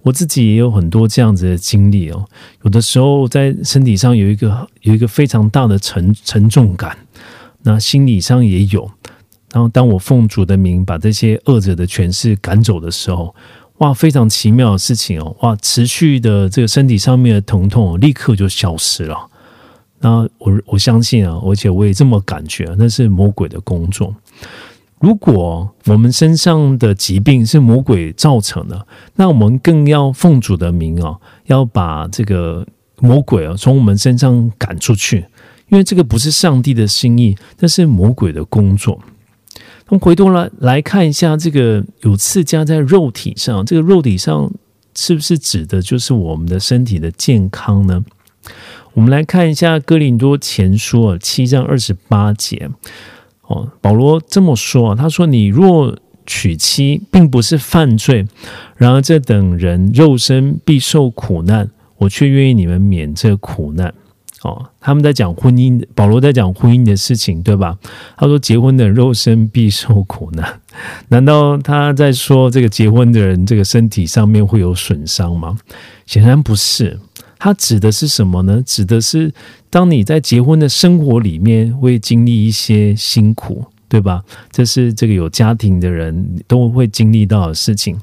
[0.02, 2.24] 我自己也有很多这样子的经历哦，
[2.62, 6.96] 有的时候在身体上有一个有一个非常大的沉沉重感，
[7.62, 8.90] 那心理上也有，
[9.52, 13.34] 然后当我奉主的名把这些恶者的权势赶走的时候。
[13.78, 15.36] 哇，非常奇妙的事情哦！
[15.40, 19.28] 哇，持续的这个身体上面的疼痛立刻就消失了。
[20.00, 24.14] 那我我相信啊，而且我也这么感觉，那是魔鬼的工作。
[25.00, 32.64] 如果我们身上的疾病是魔鬼造成的，那我们更要奉主的名啊，要把这个
[33.00, 35.26] 魔鬼啊从我们身上赶出去，
[35.70, 39.00] 因为这个不是上帝的心意，那是魔鬼的工作。
[39.92, 44.50] 我们回头来来看一下，这个有刺加在肉体上，这个肉体上
[44.96, 48.02] 是不是指的就是我们的身体的健康呢？
[48.94, 52.70] 我们来看一下《哥林多前书》啊，七章二十八节。
[53.42, 58.24] 哦，保罗这么说啊，他说：“你若娶妻，并不是犯罪；
[58.78, 63.92] 然而这等人肉身必受苦难，我却愿意你们免这苦难。”
[64.42, 67.78] 哦，他们在讲婚姻，保罗在讲婚姻的事情，对吧？
[68.16, 70.60] 他说结婚的肉身必受苦难，
[71.10, 75.56] 难道他在说这个结婚的人这个身体上面会有损伤吗？
[76.06, 76.98] 显然不是，
[77.38, 78.60] 他指的是什么呢？
[78.66, 79.32] 指的是
[79.70, 84.24] 当你在结婚的生活里面会经历一些辛苦，对吧？
[84.50, 87.96] 这是这个有家庭的人都会经历到的事情。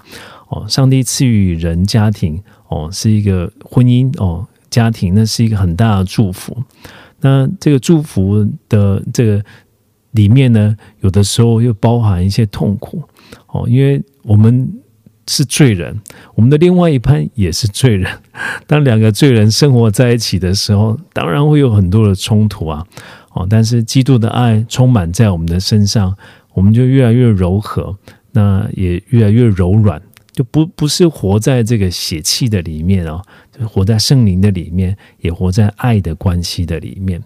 [0.48, 4.48] 哦，上帝赐予人家庭，哦，是一个婚姻，哦。
[4.70, 6.56] 家庭那是一个很大的祝福，
[7.22, 9.44] 那这个祝福的这个
[10.12, 13.04] 里面呢，有的时候又包含一些痛苦
[13.48, 14.72] 哦，因为我们
[15.28, 16.00] 是罪人，
[16.34, 18.12] 我们的另外一半也是罪人。
[18.66, 22.86] 当两个罪人生活在一起的时候，当然会有很多的冲突啊，
[23.34, 26.16] 哦，但是基督的爱充满在我们的身上，
[26.54, 27.96] 我们就越来越柔和，
[28.32, 30.02] 那也越来越柔软。
[30.40, 33.22] 就不不是活在这个血气的里面啊，
[33.52, 37.22] 就活在圣灵的里面，也活在爱的关系的里面。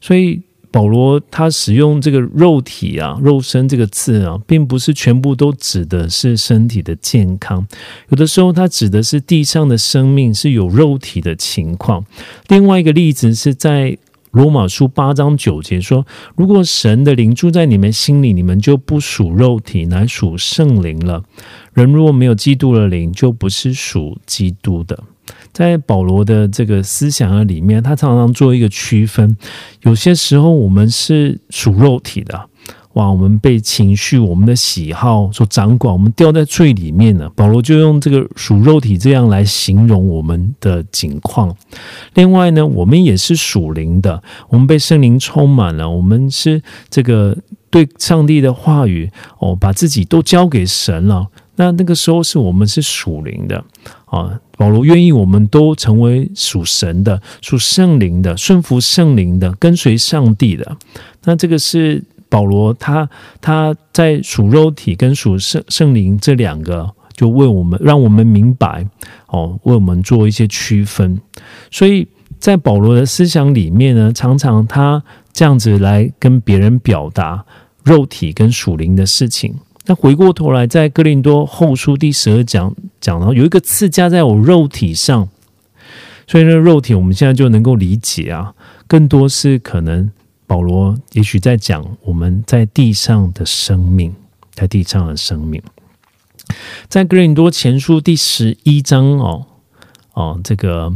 [0.00, 7.66] 所以保罗他使用这个肉体啊、肉身这个字啊，并不是全部都指的是身体的健康，
[8.10, 12.06] 有的时候它指的是地上的生命是有肉体的情况。
[12.46, 13.98] 另外一个例子是在。
[14.32, 21.22] 罗马书八章九节说：“如果神的灵住在你们心里，你们就不属肉体，乃属圣灵了。
[21.74, 24.98] 人如果没有基督的灵，就不是属基督的。”
[25.52, 29.36] 在保罗的这个思想里面，他常常做一个区分。
[29.82, 32.48] 有些时候，我们是属肉体的。
[32.94, 33.10] 哇！
[33.10, 37.28] 我们被情绪、我们的喜好所掌管，我们掉在最里面了。
[37.30, 41.54] 保罗就用这个属肉体这样来形容我们的境况。
[42.14, 47.36] 另外呢，我们也是属灵的，我们被圣灵充满了，我们是这个
[47.70, 51.26] 对上帝的话语哦，把自己都交给神了。
[51.56, 53.62] 那那个时候是我们是属灵的
[54.06, 60.76] 啊，保罗愿意我们都成为属神的、属圣灵的、顺服圣灵的、跟随上帝的。
[61.24, 63.06] 那这个是保罗他
[63.42, 68.88] 他在属肉体跟属圣圣灵这两个，就为我们让我们明白
[69.26, 71.20] 哦，为我们做一些区分。
[71.70, 77.44] 所以在保罗的思想里面呢，常常他这样子来跟别人表达
[77.84, 79.54] 肉体跟属灵的事情。
[79.84, 85.28] 那回过头来，在哥林多后书第十二讲讲到有一个刺加在我肉体上，
[86.26, 88.54] 所以呢，肉体我们现在就能够理解啊，
[88.86, 90.10] 更多是可能
[90.52, 94.14] 保罗也许在讲我们在地上的生命，
[94.52, 95.62] 在地上的生命，
[96.90, 99.46] 在哥林多前书第十一章哦
[100.12, 100.94] 哦，这个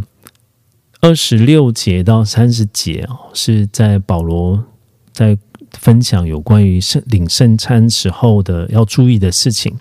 [1.01, 4.63] 二十六节到三十节哦，是在保罗
[5.11, 5.39] 在。
[5.73, 9.77] 分享有关于圣领圣餐时候的要注意的事情。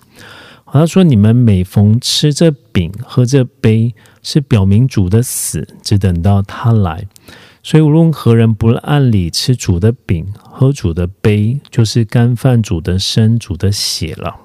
[0.66, 7.06] 他说：“你们每逢吃这饼、喝这杯，是表明主的死，只等到他来。
[7.66, 14.36] 所以无论何人不按理吃主的饼、喝主的杯，就是干饭主的身、主的血了。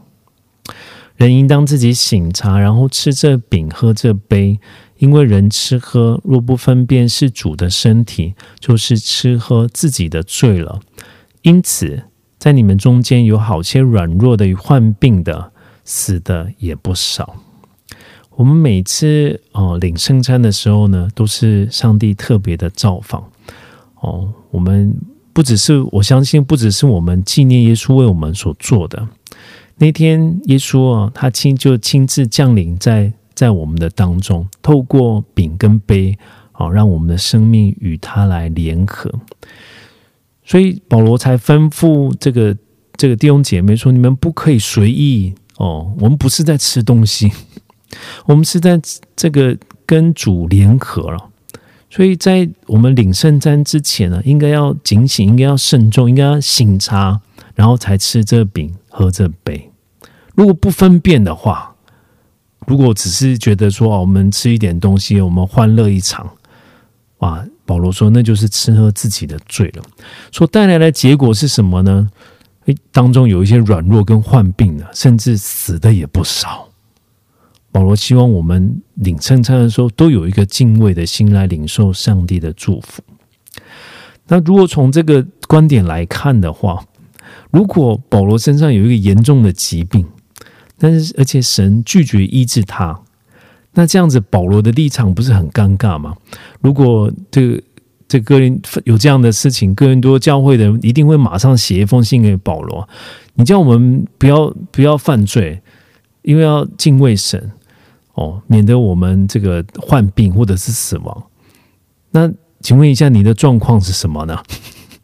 [1.17, 4.59] 人应当自己醒察，然后吃这饼、喝这杯，
[4.97, 10.79] 因为人吃喝若不分辨是主的身体，就是吃喝自己的罪了。”
[11.43, 12.05] 因此，
[12.39, 15.51] 在你们中间有好些软弱的、患病的、
[15.85, 17.35] 死的也不少。
[18.41, 23.23] 我们每次哦领圣餐的时候呢，都是上帝特别的造访
[23.99, 24.33] 哦。
[24.49, 24.91] 我们
[25.31, 29.07] 不只是我相信，不只是我们纪念耶稣为我们所做的
[29.77, 36.17] 那天，耶稣啊，他亲就亲自降临在在我们的当中，透过饼跟杯
[36.53, 39.13] 哦，让我们的生命与他来联合。
[40.43, 42.57] 所以保罗才吩咐这个
[42.97, 47.31] 这个弟兄姐妹说：“你们不可以随意哦，我们不是在吃东西，
[48.25, 48.79] 我们是在
[49.15, 51.29] 这个跟主联合了。
[51.89, 57.19] 所以在我们领圣餐之前呢，应该要警醒，应该要慎重，应该要醒茶，
[57.53, 59.69] 然后才吃这饼，喝这杯。
[60.35, 61.75] 如果不分辨的话，
[62.65, 66.29] 如果只是觉得说哦，我们吃一点东西，我们欢乐一场，
[67.17, 69.83] 哇！”保罗说：“那就是吃喝自己的罪了。
[70.29, 72.09] 所带来的结果是什么呢？
[72.65, 76.67] 诶，当中有一些软弱跟患病的，甚至死的也不少。
[77.71, 83.01] 保罗希望我们领圣餐的时候，都有一个敬畏的心来领受上帝的祝福。
[84.27, 86.83] 那如果从这个观点来看的话，
[87.49, 90.05] 如果保罗身上有一个严重的疾病，
[90.77, 93.01] 但是而且神拒绝医治他。”
[93.73, 96.17] 那这样子，保罗的立场不是很尴尬吗？
[96.59, 97.61] 如果这个
[98.05, 102.85] 这个人有这样的事情，哥林多教会的人一定会马上写一封信给保罗，
[103.35, 105.61] 你叫我们不要不要犯罪，
[106.23, 107.49] 因为要敬畏神
[108.21, 111.23] 哦，免得我们这个患病或者是死亡。
[112.11, 114.37] 那请问一下，你的状况是什么呢？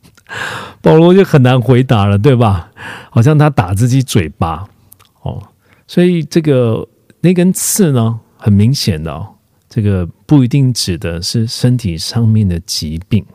[0.81, 2.69] 保罗就很难回答了，对吧？
[3.09, 4.67] 好像他打自己嘴巴
[5.23, 5.41] 哦，
[5.87, 6.87] 所以这个
[7.21, 8.19] 那根刺呢？
[8.37, 9.27] 很明显的哦，
[9.67, 13.25] 这个不一定指的是身体上面的疾病。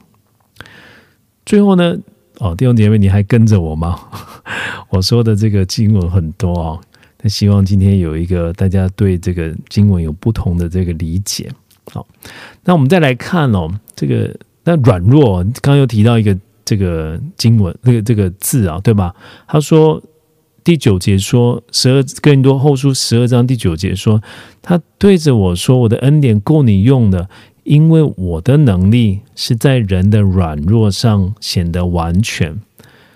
[1.44, 1.96] 最后呢，
[2.38, 3.98] 哦，弟兄姐妹，你还跟着我吗？
[4.90, 6.80] 我说的这个经文很多哦，
[7.22, 11.48] 那希望今天有一个大家对这个经文有不同的这个理解。
[11.90, 12.06] 好，
[12.64, 19.14] 那我们再来看哦，这个那软弱，刚刚又提到一个这个经文，这个这个字啊，对吧？
[19.46, 20.02] 他说。
[20.64, 24.22] 第九节说，十二更多后书十二章第九节说，
[24.62, 27.28] 他对着我说：“我的恩典够你用的，
[27.64, 32.60] 因为我的能力是在人的软弱上显得完全，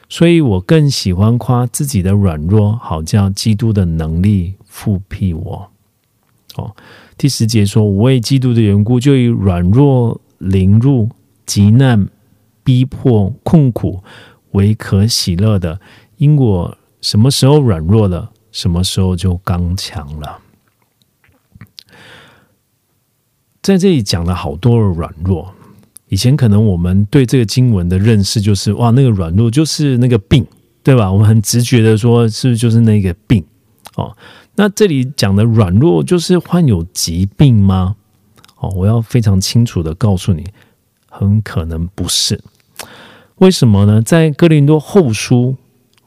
[0.09, 5.71] 所以我更喜欢夸自己的软弱，好叫基督的能力复辟我。”
[6.57, 6.75] 哦，
[7.19, 11.11] 第十节说：“我为基督的缘故，就以软弱、凌辱、
[11.45, 12.09] 极难、
[12.65, 14.03] 逼迫、困苦
[14.53, 15.81] 为可喜乐的，
[16.17, 20.41] 因我。”什么时候软弱了，什么时候就刚强了。
[23.63, 25.55] 在这里讲了好多的软弱。
[26.09, 30.47] 以前可能我们对这个经文的认识就是，哇，那个软弱就是那个病，
[30.83, 31.11] 对吧？
[31.11, 33.45] 我们很直觉的说，是不是就是那个病？
[33.97, 34.17] 哦，
[34.55, 37.97] 那这里讲的软弱就是患有疾病吗？
[38.59, 40.45] 哦，我要非常清楚的告诉你，
[41.09, 42.41] 很可能不是。
[43.37, 44.01] 为什么呢？
[44.01, 45.57] 在哥林多后书。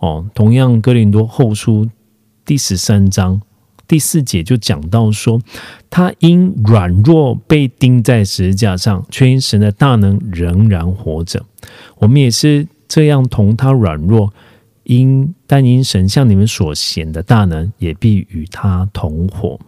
[0.02, 1.89] 哦，同样，哥林多后书
[2.45, 3.41] 第十三章
[3.90, 5.42] 第四节就讲到说，
[5.90, 11.44] 他因软弱被钉在十字架上，却因神的大能仍然活着。
[11.98, 14.32] 我们也是这样，同他软弱，
[14.84, 19.60] 因但因神向你们所显的大能，也必与他同活。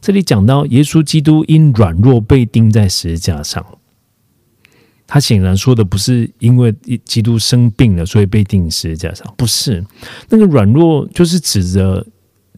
[0.00, 3.66] 这里讲到耶稣基督因软弱被钉在十字架上，
[5.08, 6.72] 他显然说的不是因为
[7.04, 9.84] 基督生病了所以被钉十字架上，不是
[10.28, 12.06] 那个软弱就是指着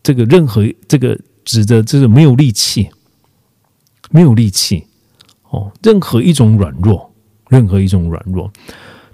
[0.03, 2.89] 这个任何这个指的，就是没有力气，
[4.11, 4.85] 没有力气
[5.51, 7.11] 哦，任何一种软弱，
[7.49, 8.51] 任何一种软弱。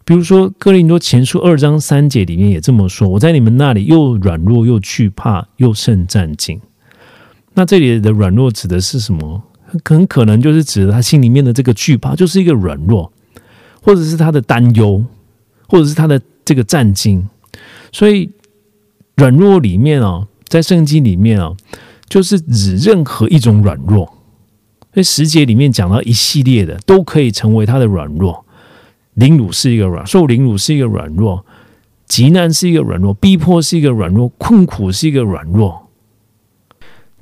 [0.05, 6.61] 比如说，哥林多前书二章三节里面也这么说：“我在你们那里又软弱又惧怕又甚战兢。”
[7.55, 9.43] 那这里的软弱指的是什么？
[9.85, 13.11] 很可能就是指他心里面的这个惧怕，就是一个软弱，
[13.81, 15.03] 或者是他的担忧，
[15.69, 17.23] 或者是他的这个战兢。
[17.91, 18.31] 所以，
[19.17, 21.57] 软弱里面啊，在圣经里面啊，
[22.09, 24.07] 就是指任何一种软弱。
[24.93, 28.45] 所以十节里面讲到一系列的，都可以成为他的软弱。
[29.15, 31.45] 凌辱是一个软，受凌辱是一个软弱，
[32.07, 35.89] 极难是一个软弱，逼迫是一个软弱，困苦是一个软弱，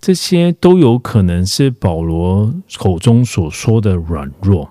[0.00, 4.70] 这些都有可能是保罗口中所说的软弱。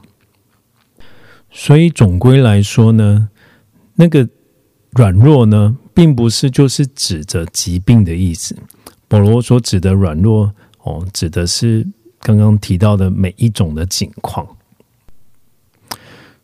[1.51, 3.29] 所以总归来说呢，
[3.95, 4.27] 那个
[4.91, 8.55] 软弱呢，并不是就是指着疾病的意思。
[9.07, 11.85] 保罗所指的软弱，哦，指的是
[12.21, 14.47] 刚刚提到的每一种的境况。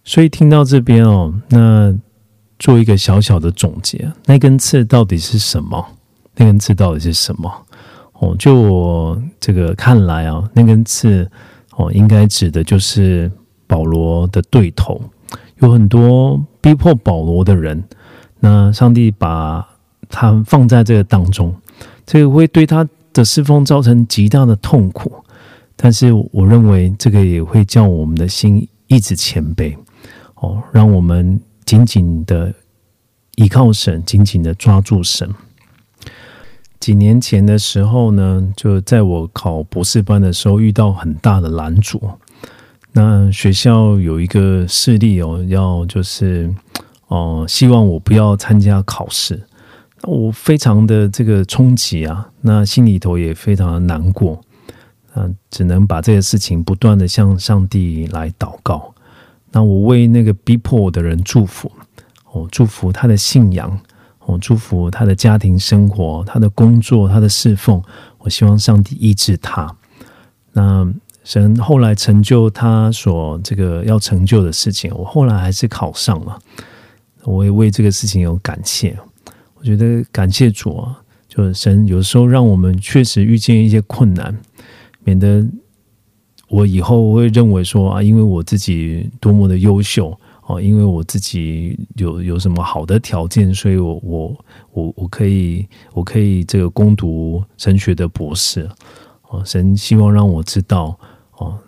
[0.03, 1.93] 所以听到这边哦，那
[2.59, 5.85] 做一个小小的总结，那根刺到底是什么？
[6.35, 7.51] 那根刺到底是什么？
[8.13, 11.29] 哦，就我这个看来啊，那根刺
[11.75, 13.31] 哦，应该指的就是
[13.67, 15.01] 保罗的对头，
[15.57, 17.83] 有很多逼迫保罗的人，
[18.39, 19.67] 那上帝把
[20.09, 21.55] 他放在这个当中，
[22.05, 25.11] 这个会对他的侍奉造成极大的痛苦，
[25.75, 29.75] 但是我认为这个也会叫我们的心一直谦卑。
[30.35, 32.53] 哦，让我们紧紧的
[33.37, 35.27] 依靠神，紧紧的抓住神。
[36.79, 41.99] 几年前的时候呢，就在我考博士班的时候，遇到很大的拦阻。
[42.91, 46.53] 那学校有一个势力哦，要就是
[47.07, 49.41] 哦，希望我不要参加考试。
[50.03, 54.39] 我非常的这个冲击啊，那心里头也非常的难过。
[55.15, 58.93] 嗯，只能把这个事情不断的向上帝来祷告。
[59.51, 61.71] 那我为那个逼迫我的人祝福，
[62.31, 63.79] 哦，祝福他的信仰，
[64.19, 67.81] 哦，祝福他的家庭生活，他的工作，他的侍奉。
[68.19, 69.75] 我希望上帝医治他。
[70.51, 70.87] 那
[71.23, 76.37] 神后来成就他所这个要成就的事情，我后来还是考上了。
[77.23, 78.97] 我也为这个事情有感谢。
[79.55, 84.37] 我觉得感谢主啊，就是神有时候让我们确实遇见一些困难，
[85.03, 85.45] 免得。
[86.49, 98.65] 我以后会认为说啊，因为我自己多么的优秀哦，因为我自己有有什么好的条件，所以我我我我可以我可以这个攻读神学的博士
[99.23, 99.43] 哦。
[99.43, 100.97] 神希望让我知道
[101.33, 101.59] 哦，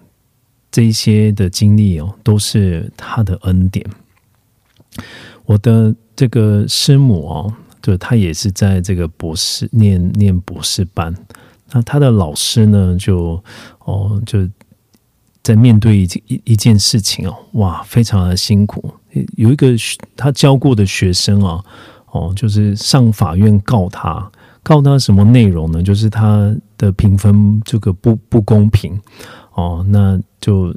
[0.72, 3.86] 这一些的经历哦，都是他的恩典。
[5.50, 11.12] 我的这个师母哦，就她也是在这个博士念念博士班，
[11.72, 13.44] 那她的老师呢，就
[13.80, 14.48] 哦就。
[15.42, 18.94] 在面对一一一件事情哦，哇，非常的辛苦。
[19.36, 19.68] 有一个
[20.16, 21.64] 他教过的学生啊，
[22.12, 24.30] 哦，就是上法院告他，
[24.62, 25.82] 告他什么内容呢？
[25.82, 29.00] 就是他的评分这个不不公平
[29.56, 30.76] 哦，那就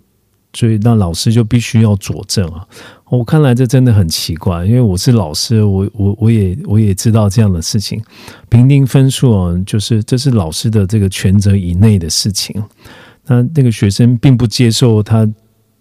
[0.54, 2.66] 所以那老师就必须要佐证啊。
[3.08, 8.02] 我看来这真的很奇怪，因为我是老师，我我我也我也知道这样的事情，
[8.48, 12.62] 评定分数啊，就是这是老师的这个权责以内的事情。
[13.26, 15.30] 那那个学生并不接受他，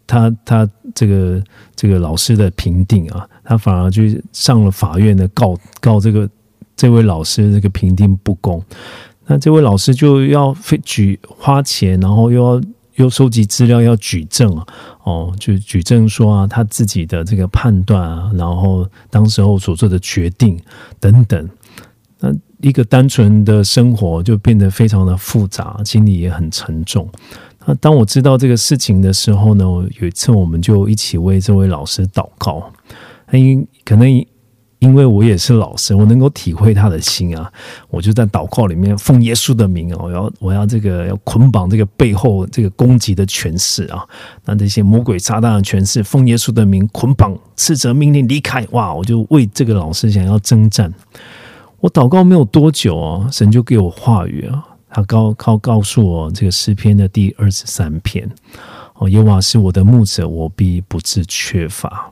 [0.05, 1.41] 他他这个
[1.75, 4.03] 这个老师的评定啊，他反而就
[4.33, 6.29] 上了法院的告告这个
[6.75, 8.61] 这位老师这个评定不公。
[9.25, 10.53] 那这位老师就要
[10.83, 12.61] 举花钱，然后又要
[12.95, 14.55] 又收集资料要举证，
[15.03, 20.59] 哦，就举证说啊他自己的这个判断啊，然后当时候所做的决定
[20.99, 21.49] 等等。
[22.19, 27.09] 那一个单纯的生活就变得非常的复杂，心里也很沉重。
[27.65, 29.65] 那当我知道这个事情的时候呢，
[29.99, 32.71] 有一次我们就一起为这位老师祷告。
[33.31, 34.05] 因可能
[34.81, 37.51] 因为我也是老师，我能够体会他的心啊，
[37.87, 44.03] 我就在祷告里面奉耶稣的名啊，我要我要这个要捆绑这个背后这个攻击的权势啊，
[44.43, 48.67] 那这些魔鬼撒旦的权势，奉耶稣的名捆绑，斥责命令离开。
[48.71, 48.91] 哇！
[48.91, 50.91] 我就为这个老师想要征战。
[51.79, 58.27] 我祷告没有多久啊，神就给我话语啊，他告告告诉我这个诗篇的第二十三篇
[58.95, 62.11] 哦，耶和华是我的牧者，我必不致缺乏。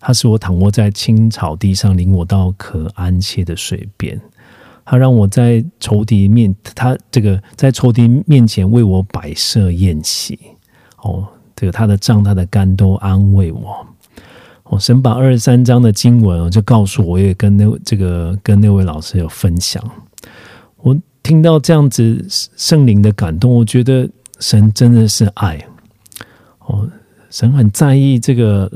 [0.00, 4.20] 他是我躺卧在青草地上，领我到可安歇的水边。
[4.84, 10.36] 他让我在仇敌面，他这个在仇敌面前为我摆设宴席。
[11.02, 13.86] 哦，这个他的杖、他的肝都安慰我。
[14.64, 19.82] 哦，神把二十三章的经文就告诉我，也跟那这个跟那位老师有分享。
[20.78, 24.08] 我听到这样子圣灵的感动，我觉得
[24.40, 25.64] 神真的是爱。
[26.66, 26.88] 哦，
[27.30, 28.70] 神很在意这个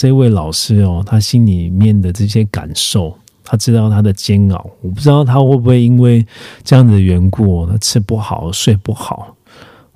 [0.00, 4.70] 这位老师哦，他心里面的这些感受，他知道他的煎熬。
[4.80, 6.26] 我不知道他会不会因为
[6.64, 9.36] 这样的缘故，他吃不好睡不好。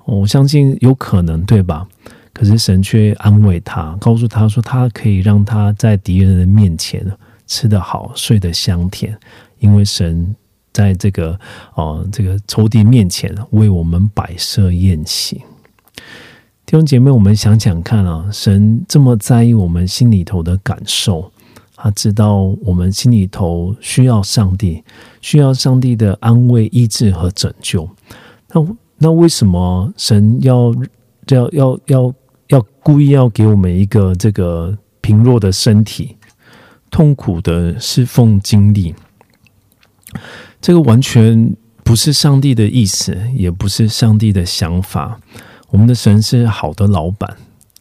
[0.03, 1.87] 我相信有可能，对吧？
[2.33, 7.03] 可是神却安慰他，告诉他说，他可以让他在敌人的面前
[7.47, 9.17] 吃得好，睡得香甜，
[9.57, 10.35] 因为神
[10.71, 11.35] 在这个
[11.73, 15.41] 哦这个仇敌面前为我们摆设宴席。
[16.75, 21.31] 弟兄姐妹，我们想想看啊，神这么在意我们心里头的感受，
[21.73, 24.83] 他知道我们心里头需要上帝，
[25.21, 27.89] 需要上帝的安慰、医治和拯救。
[28.51, 30.75] 那那为什么神要
[31.27, 32.13] 要要要？
[32.49, 36.17] 要故意要给我们一个这个贫弱的身体，
[36.91, 38.93] 痛苦的侍奉经历，
[40.59, 41.55] 这个完全
[41.85, 45.21] 不是上帝的意思，也不是上帝的想法。
[45.69, 47.35] 我们的神是好的老板，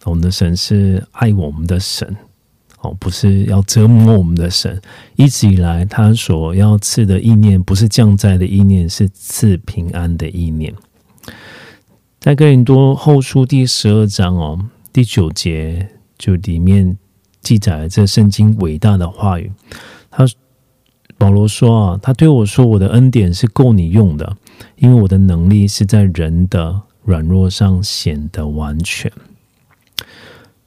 [0.05, 2.17] 我们的神是爱我们的神，
[2.81, 4.81] 哦，不是要折磨我们的神。
[5.17, 10.75] 一直以来，他所要赐的意念，不是降灾的意念，是赐平安的意念。
[12.21, 14.59] 在哥林多后书第十二章哦，
[14.93, 16.97] 第九节就里面
[17.43, 19.53] 记载了这圣经伟大的话语。
[20.11, 20.27] 他
[21.19, 24.37] 保罗说啊，他对我说：“我的恩典是够你用的，
[24.77, 29.11] 因为我的能力是在人的软弱上显得完全。”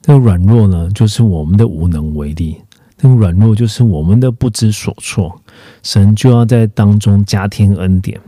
[0.06, 2.56] 那个软弱呢，就是我们的无能为力；
[3.02, 5.42] 那个软弱就是我们的不知所措。
[5.84, 8.20] 神就要在当中加添恩典，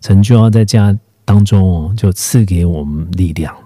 [0.00, 0.96] 神就要在加。
[1.26, 3.56] 当中哦，就赐给我们力量，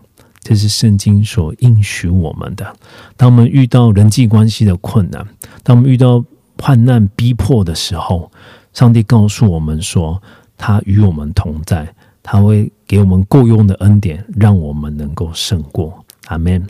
[0.42, 2.72] 这是圣经所应许我们的。
[3.16, 5.26] 当我们遇到人际关系的困难，
[5.64, 6.24] 当我们遇到
[6.56, 8.30] 患难逼迫的时候，
[8.72, 10.22] 上帝告诉我们说，
[10.56, 11.92] 他与我们同在，
[12.30, 16.04] 他会给我们够用的恩典，让我们能够胜过。
[16.26, 16.66] 阿门。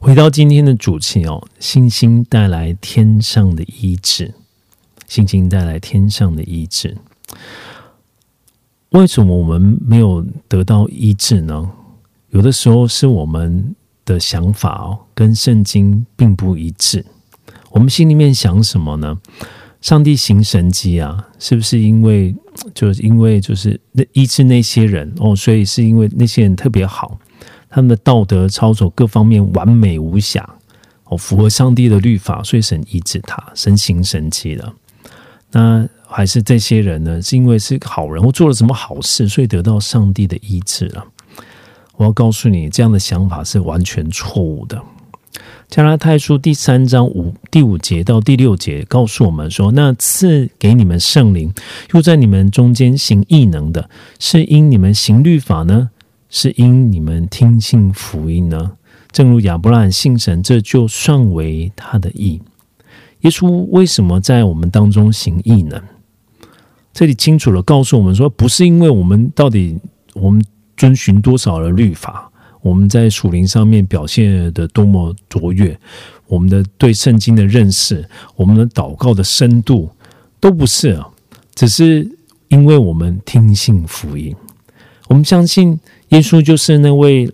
[0.00, 4.32] 回到今天的主题哦，信心带来天上的医治，
[5.06, 6.96] 信心带来天上的医治。
[8.90, 11.70] 为什么我们没有得到医治呢？
[12.30, 13.74] 有的时候是我们
[14.06, 17.04] 的想法哦，跟圣经并不一致。
[17.72, 19.20] 我们心里面想什么呢？
[19.84, 22.34] 上帝行神迹啊，是不是因为
[22.72, 27.18] 就是因为就是那医治那些人哦，所以是因为那些人特别好，
[27.68, 30.48] 他们的道德操守各方面完美无瑕
[31.04, 34.74] 哦，符合上帝的律法，所以神医治他，神行神迹了。
[35.50, 35.86] 那。
[36.06, 37.20] 还是这些人呢？
[37.20, 41.04] 是因为是好人或做了什么好事，所以得到上帝的医治了。
[41.96, 44.80] 我要告诉你，这样的想法是完全错误的。
[45.68, 51.52] 加拉太书第三章五第五节到第六节告诉我们说：“那赐给你们圣灵，
[51.92, 53.88] 又在你们中间行异能的，
[54.20, 55.90] 是因你们行律法呢？
[56.28, 58.72] 是因你们听信福音呢？
[59.10, 62.40] 正如亚伯拉罕信神，这就算为他的义。
[63.20, 65.82] 耶稣为什么在我们当中行异能？”
[66.92, 69.76] 这里清楚的告诉我们说，不是因为我们到底
[70.12, 70.44] 我们
[70.76, 72.30] 遵循多少的律法，
[72.64, 75.78] 我们在属灵上面表现的多么卓越，
[76.26, 78.02] 我们的对圣经的认识，
[78.36, 79.90] 我们的祷告的深度
[80.40, 81.06] 都不是啊，
[81.54, 82.10] 只是
[82.48, 84.34] 因为我们听信福音，
[85.08, 87.30] 我们相信耶稣就是那位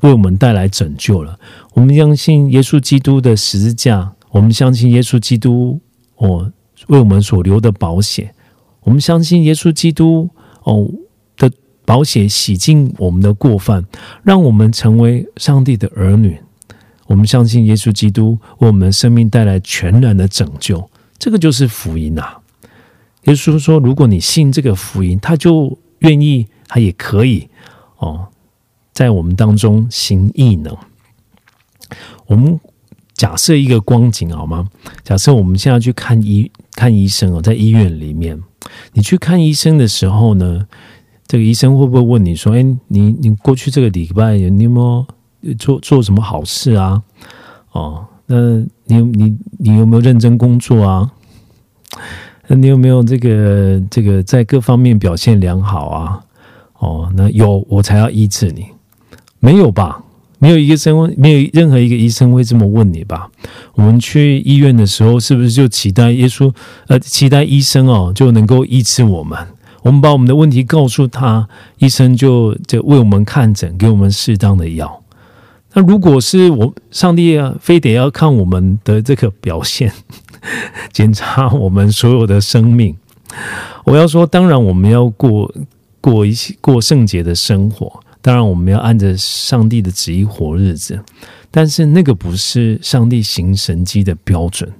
[0.00, 1.38] 为我们带来拯救了，
[1.74, 5.78] 我们相信耶稣基督的十字架，我们相信耶稣基督
[6.16, 6.50] 哦
[6.86, 8.34] 为我们所留的保险。
[8.80, 10.30] 我们相信耶稣基督
[10.62, 10.90] 哦
[11.84, 13.84] 保险洗净我们的过犯，
[14.22, 16.40] 让我们成为上帝的儿女。
[17.06, 22.38] 我们相信耶稣基督为我们生命带来全然的拯救，这个就是福音呐。
[23.24, 27.48] 耶稣说：“如果你信这个福音，他就愿意，他也可以
[27.98, 28.28] 哦，
[28.92, 30.76] 在我们当中行异能。”
[32.26, 32.58] 我们
[33.12, 34.68] 假设一个光景好吗？
[35.02, 38.42] 假设我们现在去看医看医生哦，在医院里面。
[38.94, 40.66] 你去看医生的时候呢，
[41.34, 47.02] 这个医生会不会问你说：“哎，你你过去这个礼拜你有没有做做什么好事啊？
[47.72, 48.36] 哦，那
[48.84, 51.10] 你你你有没有认真工作啊？
[52.46, 56.20] 那你有没有这个这个在各方面表现良好啊？
[56.78, 58.66] 哦，那有我才要医治你，
[59.40, 60.04] 没有吧？
[60.38, 63.28] 没有一个医生，没有任何一个医生会这么问你吧？
[63.74, 66.54] 我们去医院的时候，是不是就期待耶稣？
[66.86, 69.36] 呃，期待医生哦就能够医治我们？
[69.84, 75.02] 我们把我们的问题告诉他，医生就就为我们看诊，给我们适当的药。
[75.74, 79.92] 那如果是我上帝啊，非得要看我们的这个表现，
[80.90, 82.96] 检查我们所有的生命，
[83.84, 85.54] 我要说，当然我们要过
[86.00, 90.98] 过一些过圣洁的生活，当然我们要按着上帝的旨意活日子，
[91.50, 94.72] 但是那个不是上帝行神迹的标准。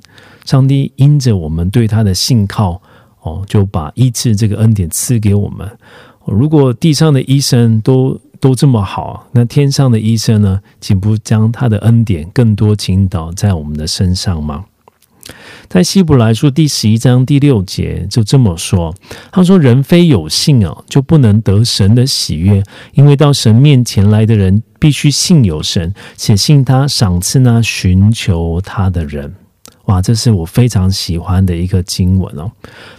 [0.46, 2.80] 上帝因着我们对他的信靠。
[3.24, 5.68] 哦，就把医治这个恩典赐给我们。
[6.24, 14.64] 如果地上的医生都都这么好，那天上的医生呢，岂不将他的恩典更多倾倒在我们的身上吗？
[15.68, 18.94] 在希伯来书第十一章第六节就这么说
[19.32, 22.62] ：“他说，人非有信啊，就不能得神的喜悦，
[22.92, 29.34] 因为到神面前来的人，必须信有神，且信他赏赐那寻求他的人。”
[29.86, 32.50] 哇，这是我非常喜欢的一个经文哦。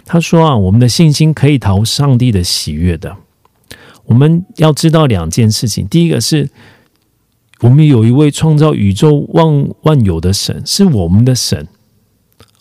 [0.04, 3.16] 他说啊，我们的信心可以讨上帝的喜悦的。
[4.04, 6.48] 我们要知道两件事情，第一个是
[7.60, 11.66] 我们有一位创造宇宙万万有的神，是我们的神。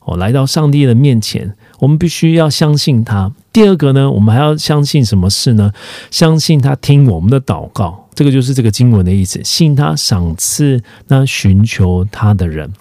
[0.06, 3.32] 哦，来到上帝的面前，我们必须要相信他。
[3.52, 5.72] 第二个呢，我们还要相信什么事呢？
[6.10, 9.40] 相信他听我们的祷告，这个就是这个经文的意思。
[9.44, 12.72] 信他赏赐那寻求他的人。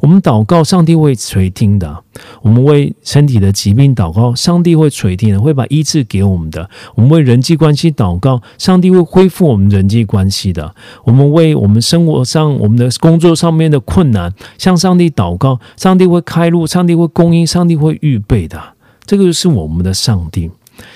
[0.00, 2.02] 我们祷告，上帝会垂听的。
[2.42, 6.68] 我们为身体的疾病祷告，上帝会垂听的，会把医治给我们的。
[6.94, 10.74] 我们为人际关系祷告，上帝会恢复我们人际关系的。
[11.04, 18.60] 我们为我们生活上、我们的工作上面的困难，向上帝祷告，上帝会开路，上帝会供应，上帝会预备的。
[19.04, 20.50] 这个就是我们的上帝。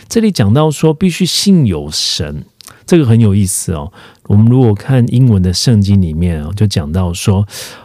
[0.09, 2.45] 这里讲到说，必须信有神，
[2.87, 3.93] 这个很有意思哦。
[4.29, 7.45] 我们如果看英文的圣经里面啊，就讲到说，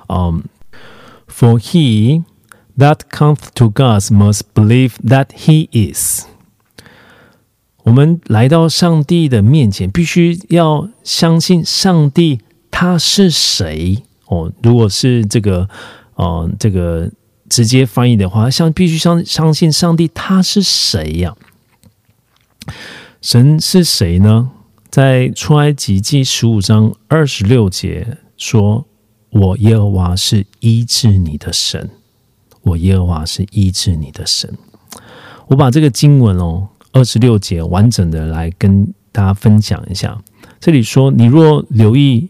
[0.09, 0.43] 嗯。
[1.35, 2.23] For he
[2.77, 6.25] that cometh to God must believe that he is。
[7.83, 14.53] 我们来到上帝的面前，必须要相信上帝他是谁哦。
[14.61, 15.67] 如果是这个，
[16.13, 17.11] 哦，这个
[17.49, 21.35] 直接翻译的话，像必须相相信上帝他是谁呀？
[23.21, 24.51] 神是谁呢？
[24.89, 28.85] 在出埃及记十五章二十六节说。
[29.33, 31.89] 我耶和华是医治你的神，
[32.61, 34.55] 我耶和华是医治你的神。
[35.47, 40.21] 我把这个经文哦，二十六节完整的来跟大家分享一下。
[40.59, 42.29] 这里说：你若留意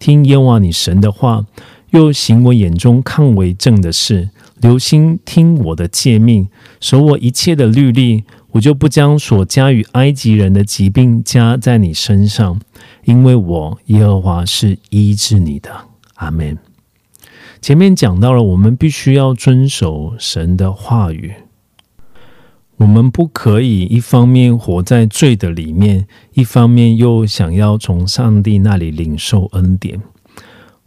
[0.00, 1.46] 听耶和华你神的话，
[1.90, 6.48] 又行我眼中看为正的事，留心听我的诫命，
[6.80, 12.60] 守我一切的律例，我就不将所加与埃及人的疾病加在你身上，
[13.04, 15.70] 因为我耶和华是医治你的。
[16.16, 16.58] 阿门。
[17.62, 21.32] 前面讲到了，我们必须要遵守神的话语。
[22.76, 30.00] 我们不可以一方面活在罪的里面，一方面又想要从上帝那里领受恩典。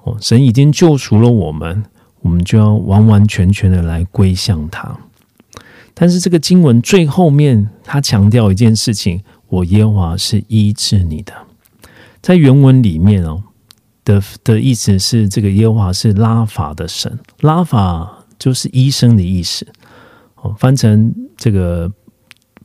[0.04, 1.84] 哦，神已经救赎了我们，
[2.22, 4.96] 我们就要完完全全的来归向他。
[5.96, 11.34] 但是这个经文最后面，他强调一件事情：我耶和华是医治你的。
[12.22, 13.44] 在原文里面哦。
[14.10, 19.68] 的的意思是，这个耶和华是拉法的神，拉法就是医生的意思。
[20.36, 21.88] 哦，翻成这个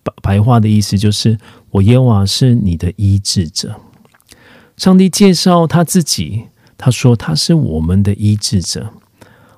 [0.03, 1.36] 白白话的意思就是，
[1.70, 3.74] 我耶和华是你的医治者。
[4.78, 6.45] 上帝介绍他自己，
[6.78, 8.90] 他说他是我们的医治者。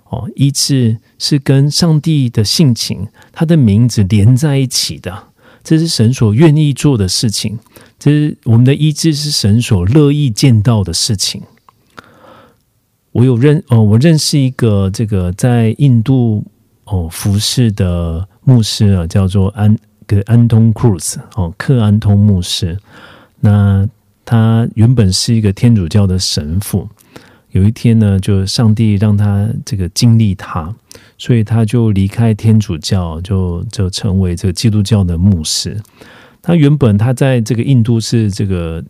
[0.08, 5.28] 哦，医治是跟上帝的性情、他的名字连在一起的，
[5.62, 7.58] 这是神所愿意做的事情。
[7.98, 11.42] 这是我们的医治，是神所乐意见到的事情。
[13.16, 16.44] 我有认哦，我认识一个这个在印度
[16.84, 19.74] 哦服侍的牧师啊，叫做安
[20.06, 22.78] 个安通库斯哦，克安通牧师。
[23.40, 23.88] 那
[24.22, 26.86] 他原本是一个天主教的神父，
[27.52, 30.74] 有一天呢，就上帝让他这个经历他，
[31.16, 35.80] 所以他就离开天主教，就就成为这个基督教的牧师。
[36.42, 38.84] 他原本他在这个印度是这个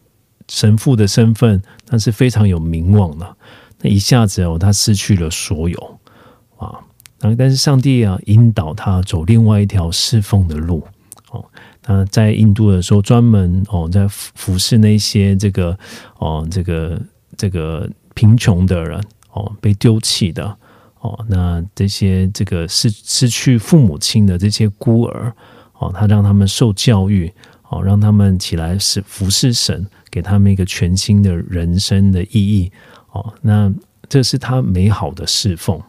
[0.49, 3.37] 神父的身份，那是非常有名望的。
[3.81, 6.01] 那一下子哦，他失去了所有
[6.57, 6.81] 啊！
[7.21, 10.83] 然后，但是上帝啊，引导他走另外一条侍奉的路
[11.31, 11.45] 哦。
[11.83, 15.79] 他在印度的时候，专门哦，在服侍那些这个
[16.19, 17.01] 哦，这个
[17.37, 19.01] 这个贫穷的人
[19.33, 20.57] 哦，被丢弃的
[21.01, 25.33] 哦，那这些这个失失去父母亲的这些孤儿
[25.79, 27.33] 哦，他让他们受教育
[27.69, 29.87] 哦，让他们起来是服侍神。
[30.09, 32.73] 给他们一个全新的人生的意义
[33.17, 33.35] 哦。
[33.43, 33.73] 那
[34.09, 35.81] 这是他美好的侍奉。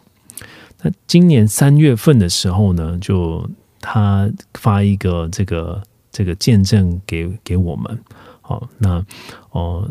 [0.82, 3.48] 那今年三月份的时候呢，就
[3.80, 7.98] 他发一个这个这个见证给给我们。
[8.40, 9.04] 好，那
[9.50, 9.88] 哦，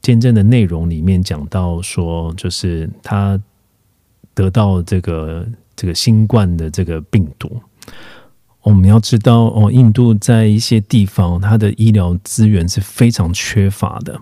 [0.00, 3.40] 见证的内容里面讲到说，就是他
[4.34, 7.60] 得到这个这个新冠的这个病毒。
[8.62, 14.20] 我们要知道哦，印度在一些地方，它的医疗资源是非常缺乏的。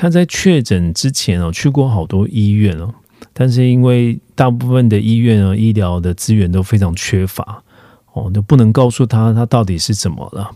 [0.00, 2.94] 他在确诊之前哦，去过好多医院哦，
[3.32, 7.64] 但是因为大部分的医院啊，医疗的资源都非常缺乏
[8.12, 10.48] 哦，就不能告诉他他到底是怎么了。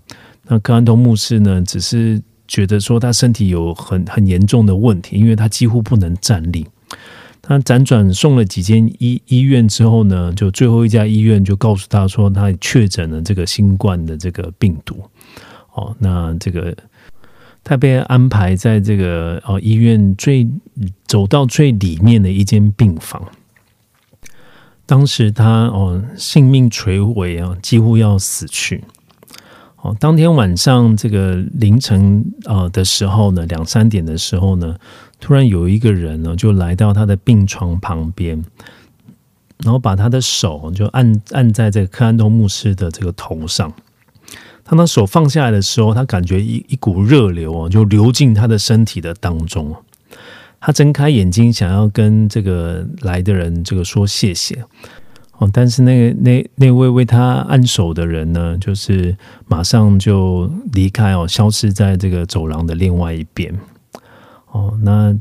[0.47, 6.65] 那克安东牧师呢，只是觉得说他身体有很很严重的问题，因为他几乎不能站立。
[7.45, 15.03] 他辗转送了几间医医院之后呢，就最后一家医院就告诉他说，他确诊了这个新冠的这个病毒。
[15.75, 16.73] 哦，那这个
[17.65, 20.49] 他被安排在这个哦医院最
[21.07, 23.23] 走到最里面的一间病房。
[24.87, 28.85] 当时他哦性命垂危啊，几乎要死去。
[29.83, 34.77] 哦，当天晚上这个凌晨啊的时候呢，两三点的时候呢。
[35.25, 38.43] 突然有一个人呢，就来到他的病床旁边，
[39.59, 43.73] 然后把他的手就按按在这个克安东牧师的这个头上。
[44.73, 49.77] 当他手放下来的时候，他感觉一一股热流哦，就流进他的身体的当中。
[50.59, 54.65] 他睁开眼睛，想要跟这个来的人这个说谢谢
[55.37, 59.15] 哦，但是那个那那位为他按手的人呢，就是
[59.47, 63.55] 马上就离开哦，消失在这个走廊的另外一边。
[64.53, 65.15] 哦，那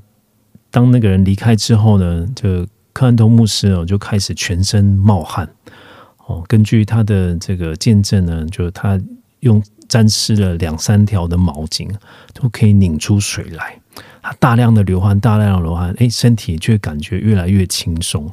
[0.70, 5.50] 当那个人离开之后呢，就克兰东牧师哦就开始全身冒汗。
[6.28, 8.98] 哦，根据他的这个见证呢，就他
[9.42, 11.88] 用沾湿了两三条的毛巾
[12.34, 13.80] 都可以拧出水来。
[14.24, 18.28] 他大量的流汗，大量的流汗，哎，身体却感觉越来越轻松。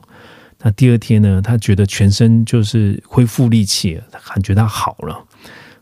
[0.63, 5.23] 那第二天呢，他觉得全身就是恢复力气，感觉他好了。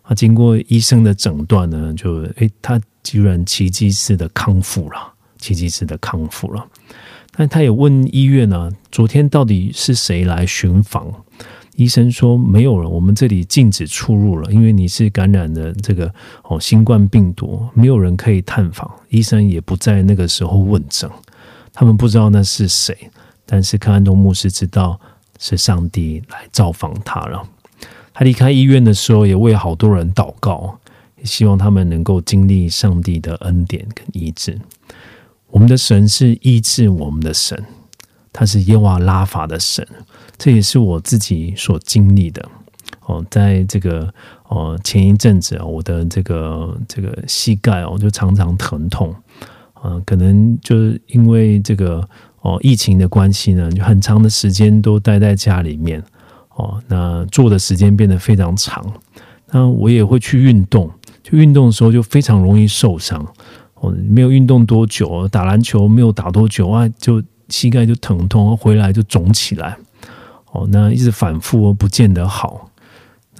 [0.02, 2.80] 啊，经过医生的诊断呢，就哎他。
[3.06, 6.66] 居然奇迹式的康复了，奇迹式的康复了。
[7.30, 11.06] 但他也问医院呢，昨天到底是谁来巡访？
[11.76, 16.12] 医生说没有了，我们这里禁止出入了，因为你是感染的这个
[16.42, 18.90] 哦新冠病毒，没有人可以探访。
[19.08, 21.08] 医生也不在那个时候问诊，
[21.72, 22.96] 他们不知道那是谁。
[23.44, 24.98] 但是克安东牧师知道
[25.38, 27.46] 是上帝来造访他了。
[28.12, 30.78] 他离开医院的时候，也为好多人祷告。
[31.18, 34.60] 也希望他们能够经历上帝的恩典跟医治。
[35.48, 37.64] 我们的神是医治我们的神，
[38.32, 39.86] 他是耶瓦拉法的神，
[40.38, 42.44] 这也是我自己所经历的。
[43.06, 44.12] 哦，在这个
[44.48, 49.14] 哦前一阵子啊，我的这个这个膝盖哦就常常疼痛，
[49.84, 52.06] 嗯，可能就是因为这个
[52.40, 56.02] 哦疫情的关系呢，就很长的时间都待在家里面
[56.56, 58.84] 哦，那坐的时间变得非常长。
[59.52, 60.90] 那我也会去运动。
[61.22, 63.24] 就运动的时候就非常容易受伤
[63.74, 69.76] 哦，没有运动多久，打篮球没有打多久啊，就膝盖就疼痛，回来就肿起来
[70.56, 72.70] 哦，那一直反复不见得好。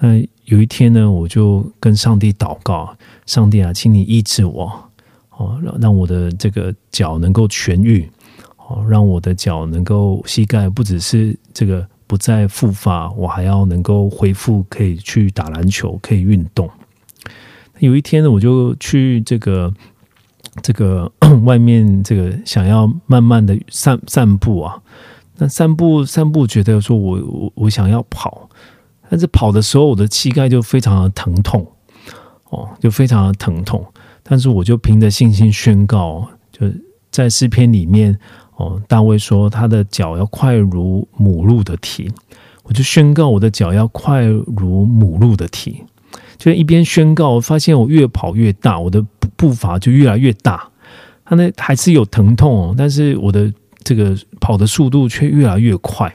[0.01, 2.95] 那有一天呢，我就跟上帝祷告，
[3.25, 4.91] 上帝啊，请你医治我
[5.31, 8.07] 哦，让让我的这个脚能够痊愈
[8.59, 16.69] 哦，让我的脚能够膝盖不只是这个不再复发，我还要能够恢复，可以去打篮球，可以运动。
[17.79, 19.73] 有一天呢，我就去这个
[20.63, 21.11] 这个
[21.45, 24.83] 外面，这个想要慢慢的散散步啊。
[25.39, 28.49] 那散步散步，觉得说我我我想要跑，
[29.09, 31.67] 但是跑的时候，我的膝盖就非常的疼痛
[32.51, 33.85] 哦，就非常的疼痛。
[34.23, 36.67] 但是我就凭着信心宣告，就
[37.11, 38.19] 在诗篇里面
[38.57, 42.11] 哦，大卫说他的脚要快如母鹿的蹄，
[42.65, 45.85] 我就宣告我的脚要快如母鹿的蹄。
[46.39, 49.05] 就一边宣告，发现我越跑越大，我的
[49.37, 50.69] 步伐就越来越大。
[51.25, 53.53] 他那还是有疼痛，但是我的
[53.87, 56.13] 这个跑的速度却越来越快。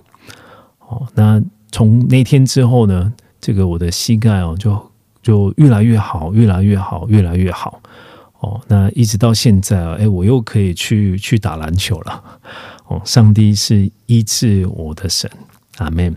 [0.80, 1.42] 哦，那
[1.72, 4.92] 从那天之后呢，这个我的膝盖哦，就
[5.24, 7.82] 就越来越好，越来越好，越来越好。
[8.42, 12.22] 哦，那一直到现在啊，哎，我又可以去去打篮球了。
[12.88, 15.32] 哦，上帝是医治我的神，
[15.78, 16.14] 阿门。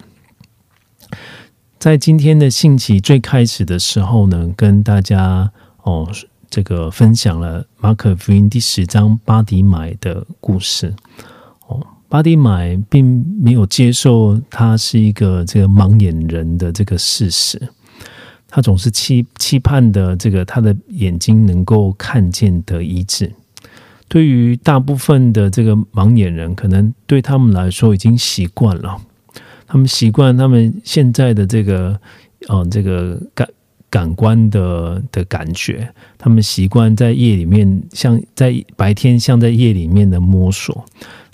[1.78, 5.52] 在今天的信息最开始的时候呢，跟大家
[5.84, 6.10] 哦，
[6.50, 10.92] 这个分享了马可福音第十章巴迪买的故事。
[12.14, 17.60] 巴迪买并没有接受他是一个这个盲眼人的这个事实，
[18.46, 23.32] 他总是期期盼的这个他的眼睛能够看见得医治。
[24.06, 28.96] 对于大部分的这个盲眼人，可能对他们来说已经习惯了，
[29.66, 32.00] 他们习惯他们现在的这个
[32.46, 33.48] 呃这个感
[33.90, 40.84] 感官的的感觉，他们习惯在夜里面像在白天像在夜里面的摸索，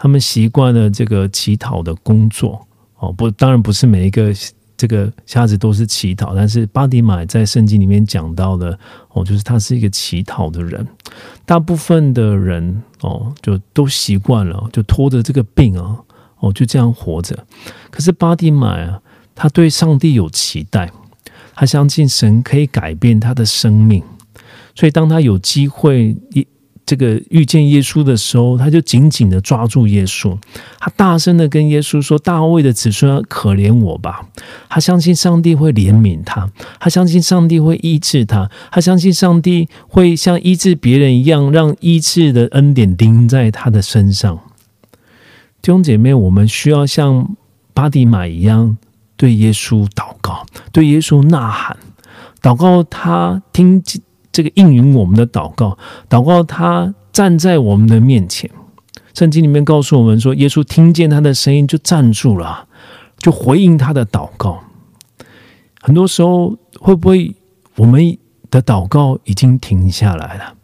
[0.00, 4.34] 他们习惯了这个乞讨的工作哦，不，当然不是每一个。
[4.80, 8.78] 这个瞎子都是乞讨，但是巴迪买在圣经里面讲到的
[9.10, 10.88] 哦，就是他是一个乞讨的人。
[11.44, 15.98] 大部分的人哦，就都习惯了，就拖着这个病啊，
[16.38, 17.46] 哦，就这样活着。
[17.90, 19.02] 可是巴迪买啊，
[19.34, 20.90] 他对上帝有期待，
[21.54, 24.02] 他相信神可以改变他的生命，
[24.74, 26.46] 所以当他有机会一。
[26.90, 30.36] 这个遇见耶稣的时候，他就紧紧的抓住耶稣，
[30.80, 34.26] 他大声的跟耶稣说：“大卫的子孙，可怜我吧！”
[34.68, 44.40] 他相信上帝会怜悯他，他相信上帝会医治他，他相信上帝会像医治别人一样，让医治的恩典临在他的身上。
[45.62, 47.36] 弟兄姐妹，我们需要像
[47.72, 48.76] 巴迪马一样，
[49.16, 51.76] 对耶稣祷告，对耶稣呐喊，
[52.42, 54.02] 祷告他听见。
[54.32, 55.76] 这个应允我们的祷告，
[56.08, 58.50] 祷告他站在我们的面前。
[59.12, 62.68] 圣经里面告诉我们说，耶稣听见他的声音就站住了，
[63.18, 64.62] 就回应他的祷告。
[65.80, 67.34] 很多时候，会不会
[67.76, 68.16] 我们
[68.50, 70.54] 的祷告已经停下来了？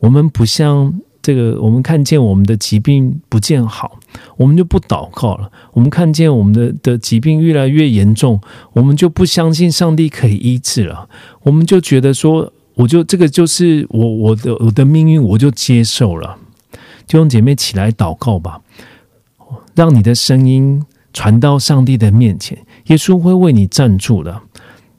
[0.00, 3.98] 我们不像这个，我们看见我们的疾病不见好，
[4.36, 5.50] 我们就不祷告了。
[5.72, 8.38] 我们看见我们的的疾病越来越严重，
[8.74, 11.08] 我们就不相信上帝可以医治了。
[11.42, 12.52] 我们就觉得说。
[12.74, 16.36] 我就这个就是我我的我的命运，我就接受了。
[17.06, 18.60] 弟兄姐妹，起来祷告吧，
[19.74, 24.40] 让你的声音传到上帝的面前，耶稣会为你站住的。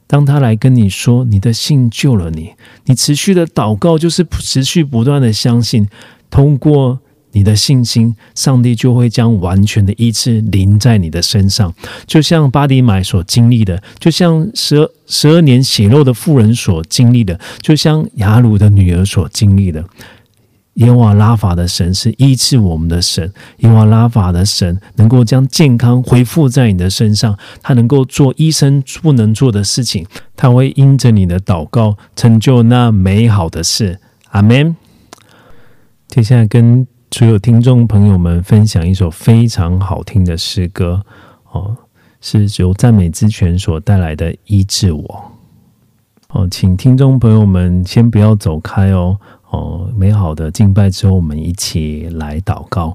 [0.06, 2.52] 当他来跟你说，你的信救了你，
[2.84, 5.88] 你持续的祷告就是持续不断的相信，
[6.30, 7.00] 通过。
[7.36, 11.70] 你的信心，上帝就会将完全的医治临在你的身上，
[12.06, 19.84] 就像巴迪买所经历的，就像十二十二年血肉的妇人所经历的，就像雅鲁的女儿所经历的。
[20.76, 34.00] 耶瓦拉法的神是医治我们的神，耶瓦拉法的神能够将健康恢复在你的身上，他能够做医生不能做的事情，他会因着你的祷告成就那美好的事。
[34.30, 34.74] 阿门。
[36.08, 36.86] 接下来跟。
[37.16, 41.02] 所有听众朋友们，分享一首非常好听的诗歌
[41.50, 41.74] 哦，
[42.20, 45.02] 是由赞美之泉所带来的《医治我》
[46.38, 52.94] 哦，请听众朋友们先不要走开哦哦，美好的敬拜之后，我们一起来祷告。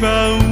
[0.00, 0.47] 陪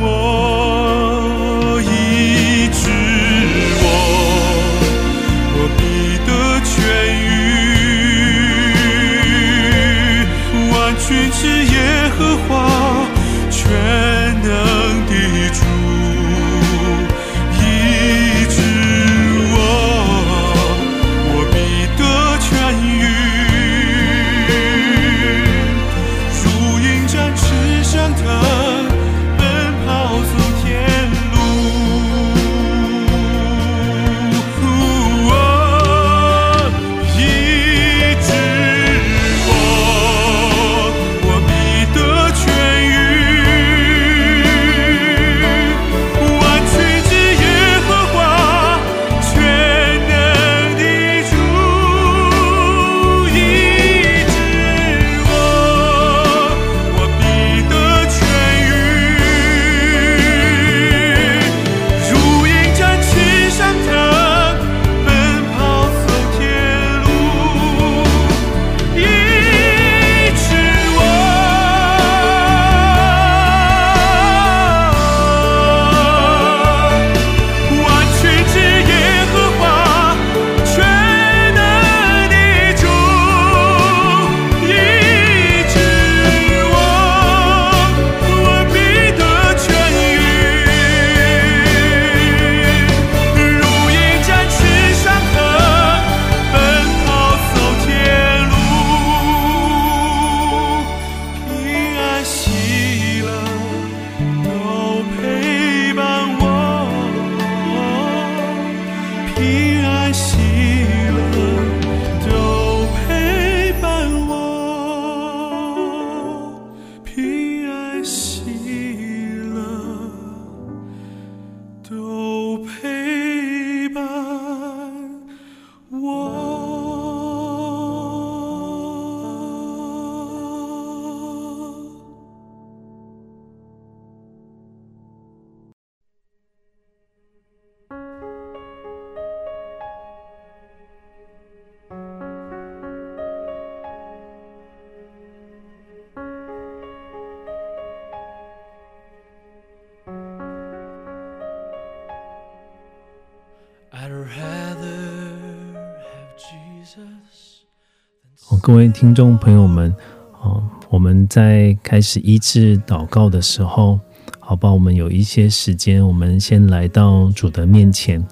[158.66, 159.94] 各位听众朋友们，
[160.42, 160.60] 哦，
[160.90, 164.00] 我们在开始医治祷告的时候，
[164.40, 168.26] 好吧，我们有一些时间，我们先来到主的面前，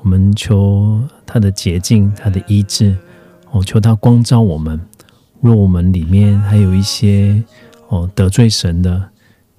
[0.00, 2.96] 我们求他的洁净，他的医治，
[3.50, 4.80] 哦，求他光照我们。
[5.42, 7.44] 若我们里面还有一些
[7.88, 9.10] 哦得罪神的，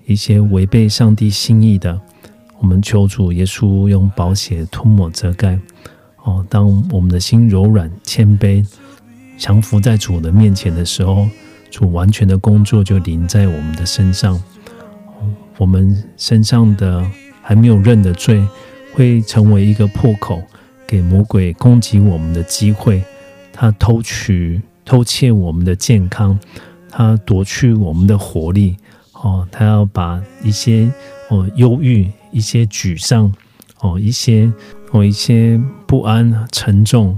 [0.07, 2.01] 一些违背上帝心意的，
[2.57, 5.59] 我们求主耶稣用宝血涂抹遮盖。
[6.23, 8.65] 哦，当我们的心柔软谦卑，
[9.37, 11.27] 降服在主的面前的时候，
[11.69, 14.41] 主完全的工作就临在我们的身上。
[15.57, 17.05] 我们身上的
[17.41, 18.45] 还没有认的罪，
[18.93, 20.41] 会成为一个破口，
[20.85, 23.03] 给魔鬼攻击我们的机会。
[23.53, 26.37] 他偷取、偷窃我们的健康，
[26.89, 28.75] 他夺去我们的活力。
[29.13, 30.91] 哦，他要把一些
[31.29, 33.33] 哦忧郁、一些沮丧、
[33.79, 34.51] 哦一些
[34.91, 37.17] 哦一些不安、沉重、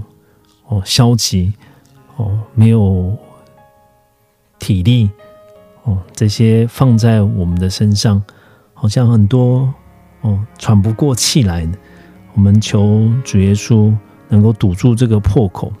[0.68, 1.52] 哦消极、
[2.18, 3.16] 哦没有
[4.58, 5.10] 体力、
[5.84, 8.22] 哦这些放在我们的身上，
[8.74, 9.72] 好像很多
[10.20, 11.66] 哦喘不过气来。
[12.34, 13.92] 我们求主耶稣
[14.28, 15.72] 能够堵住这个破口。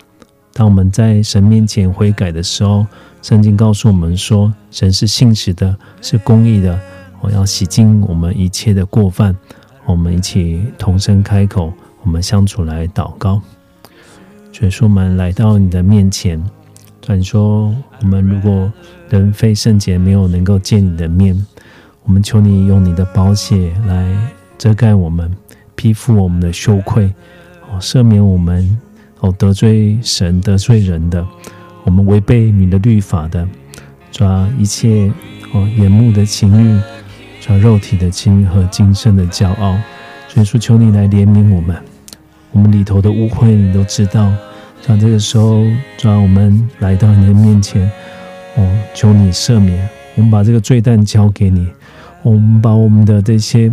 [0.52, 2.84] 当我们在神面前悔改的时候，
[3.22, 6.76] 圣经告诉我们说，神是信实的，是公义的。
[7.20, 9.36] 我要洗净我们一切的过犯。
[9.84, 11.72] 我们一起同声开口，
[12.02, 13.40] 我们相处来祷告。
[14.52, 16.42] 主耶稣，我们来到你的面前。
[17.00, 18.70] 主你说，我们如果
[19.08, 21.46] 人非圣洁，没有能够见你的面，
[22.04, 24.14] 我们求你用你的宝血来
[24.58, 25.34] 遮盖我们，
[25.74, 27.12] 披覆我们的羞愧，
[27.70, 28.78] 哦，赦免我们
[29.20, 31.26] 哦得罪神、得罪人的，
[31.84, 33.46] 我们违背你的律法的，
[34.10, 35.10] 抓一切
[35.52, 36.80] 哦眼目的情欲，
[37.40, 39.76] 抓肉体的情欲和今生的骄傲。
[40.28, 41.74] 所以说，求你来怜悯我们，
[42.52, 44.32] 我们里头的污秽你都知道。
[44.80, 45.64] 像这个时候，
[45.96, 47.90] 抓我们来到你的面前，
[48.56, 49.88] 哦，求你赦免。
[50.14, 51.66] 我们把这个罪担交给你，
[52.22, 53.70] 我们把我们的这些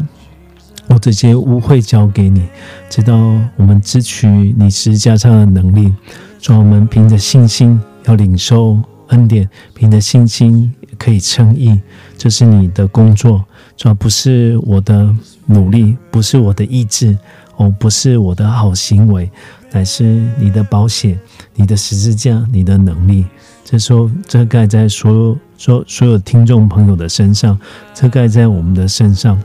[0.88, 2.48] 我这些污秽交给你，
[2.90, 3.16] 直到
[3.56, 5.94] 我们支取你十字架上的能力，
[6.42, 11.80] 让我们凭着信心要领受恩典，凭着信心可以称义。
[12.18, 13.44] 这是你的工作，
[13.78, 15.16] 主要不是我的
[15.46, 17.18] 努力，不是我的意志，
[17.58, 19.30] 哦，不是我的好行为，
[19.72, 20.04] 乃是
[20.38, 21.20] 你的保险，
[21.54, 23.26] 你的十字架，你的能力。
[23.64, 25.38] 这时候遮盖在所有。
[25.58, 27.58] 所所有听众朋友的身上，
[27.94, 29.42] 遮盖在我们的身上，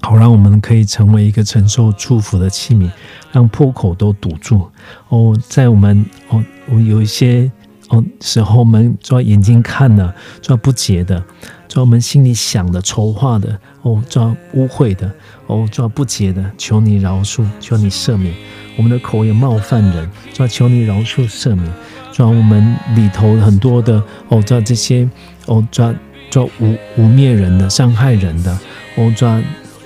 [0.00, 2.88] 好让我们可以成为一个承受祝福的器皿，
[3.32, 4.68] 让破口都堵住。
[5.08, 6.40] 哦，在我们哦，
[6.70, 7.50] 我有一些
[7.88, 11.20] 哦时候，我们抓眼睛看的，抓不解的，
[11.66, 15.10] 抓我们心里想的、筹划的，哦，抓污秽的，
[15.46, 18.34] 哦，抓不洁的，求你饶恕，求你赦免。
[18.76, 21.72] 我们的口也冒犯人，抓求你饶恕赦免。
[22.12, 25.08] 抓我们里头很多的哦，抓这些
[25.46, 25.94] 哦，抓
[26.28, 28.58] 抓污污蔑人的、伤害人的
[28.96, 29.40] 哦，抓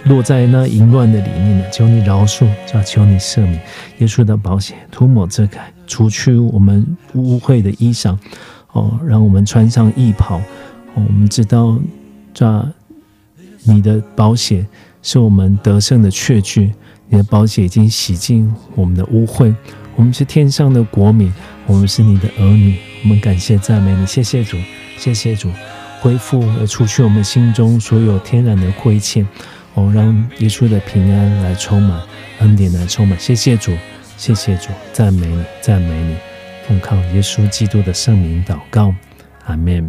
[0.05, 3.55] 落在那淫乱的里面的，求你饶恕，抓求你赦免。
[3.99, 6.85] 耶稣的保险涂抹遮盖，除去我们
[7.15, 8.17] 污秽的衣裳
[8.73, 10.41] 哦，让我们穿上义袍。
[10.95, 11.79] 我们知道
[12.35, 12.67] 抓
[13.65, 14.67] 你的保险
[15.03, 16.73] 是我们得胜的确据，
[17.09, 19.55] 你的保险已经洗净我们的污秽。
[19.97, 21.33] 我们是天上的国民。
[21.65, 24.57] 我们是你的儿女，我们感谢赞美你，谢谢主，
[24.99, 25.49] 谢谢主，
[26.01, 29.25] 恢复而除去我们心中所有天然的亏欠，
[29.75, 32.03] 哦，让耶稣的平安来充满，
[32.41, 33.73] 恩典来充满，谢谢主，
[34.17, 36.17] 谢谢主，赞美你，赞美你，
[36.67, 38.93] 奉靠耶稣基督的圣名祷告，
[39.47, 39.89] 阿门。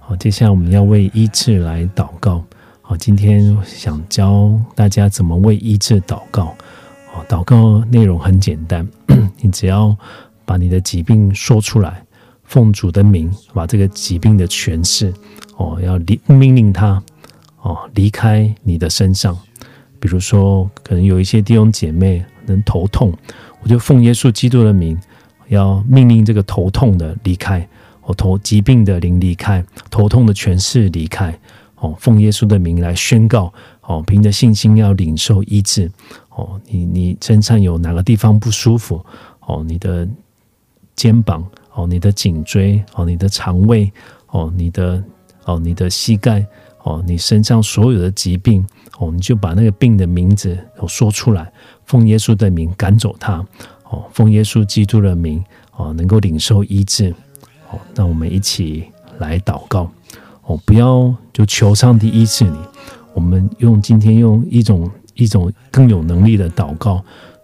[0.00, 2.44] 好，接下来我们要为医治来祷告。
[2.88, 6.56] 好，今天想教大家怎么为医治祷告。
[7.12, 8.88] 哦，祷告内容很简单，
[9.42, 9.94] 你只要。
[10.46, 12.02] 把你的疾病说出来，
[12.44, 15.12] 奉主的名，把这个疾病的权势，
[15.58, 17.02] 哦，要离命令他，
[17.60, 19.38] 哦，离开你的身上。
[20.00, 23.12] 比如说，可能有一些弟兄姐妹能头痛，
[23.60, 24.98] 我就奉耶稣基督的名，
[25.48, 27.68] 要命令这个头痛的离开，
[28.04, 31.38] 哦，头疾病的灵离开，头痛的权势离开，
[31.80, 33.52] 哦，奉耶稣的名来宣告，
[33.82, 35.90] 哦，凭着信心要领受医治，
[36.30, 39.04] 哦，你你身上有哪个地方不舒服，
[39.40, 40.08] 哦，你的。
[40.98, 43.88] 肩膀哦，你的颈椎哦，你的肠胃
[44.30, 45.00] 哦，你的
[45.44, 46.44] 哦，你的膝盖
[46.82, 48.66] 哦，你身上所有的疾病
[48.98, 50.58] 哦，你就把那个病的名字
[50.88, 51.52] 说出来，
[51.84, 53.34] 奉耶稣的名赶走它
[53.90, 55.40] 哦，奉耶稣基督的名
[55.76, 57.14] 哦，能够领受医治
[57.70, 57.78] 哦。
[57.94, 58.84] 那我们一起
[59.20, 59.88] 来祷告
[60.48, 62.58] 哦，不要就求上帝医治你，
[63.14, 67.02] 我们用今天用一种一种更有能力的祷告，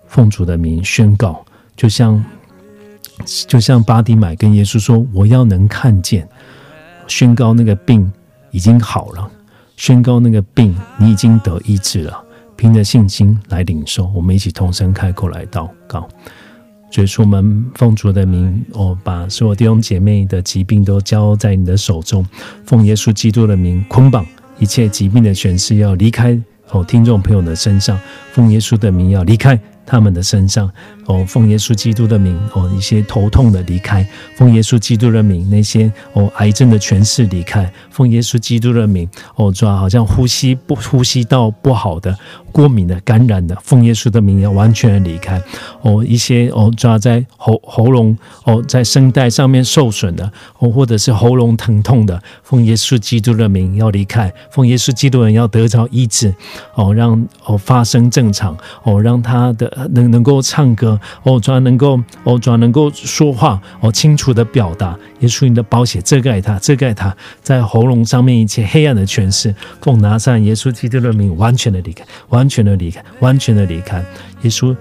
[0.09, 1.45] 奉主的名宣告，
[1.77, 2.23] 就像。
[3.47, 6.29] 就像巴迪买跟耶稣说：“我要能看见，
[7.07, 8.13] 宣告那个病
[8.51, 9.31] 已经好了，
[9.77, 12.21] 宣告那个病你已经得医治了，
[12.57, 16.09] 凭着信心来领受。”我们一起同声开口来祷告，
[16.95, 22.25] 所以说我们奉主的名，我把所有弟兄姐妹的疾病都交在你的手中，
[22.65, 24.25] 奉耶稣基督的名捆绑
[24.61, 26.41] 一切疾病的权势要离开
[26.71, 27.99] 哦，听众朋友的身上，
[28.31, 29.59] 奉耶稣的名要离开。
[29.87, 30.71] 他们的身上，
[31.07, 34.05] 哦，奉耶稣基督的名，哦，一些头痛的离开；
[34.37, 42.17] 奉耶稣基督的名，那些哦癌症的权势离开；奉耶稣基督的名，哦，抓好像呼吸不呼吸道不好的、
[42.51, 45.39] 过敏的、感染的，奉耶稣的名要完全离开；
[45.83, 56.35] 哦，一些哦抓在喉喉咙哦在声带上面受损的，哦，或者是喉咙疼痛的，奉耶稣基督的名要离开；奉耶稣基督人要得着医治，
[56.75, 59.73] 哦，让哦发声正常，哦，让他的。
[59.91, 74.05] 能能够唱歌哦，主要能够哦，主要能够说话哦，清楚的表达，耶稣你的宝血遮盖他，遮盖他在喉咙上面一切黑暗的权势，奉拿上耶稣基督的名，完全的离开，完全的离开，完全的离开，
[74.43, 74.77] 耶稣。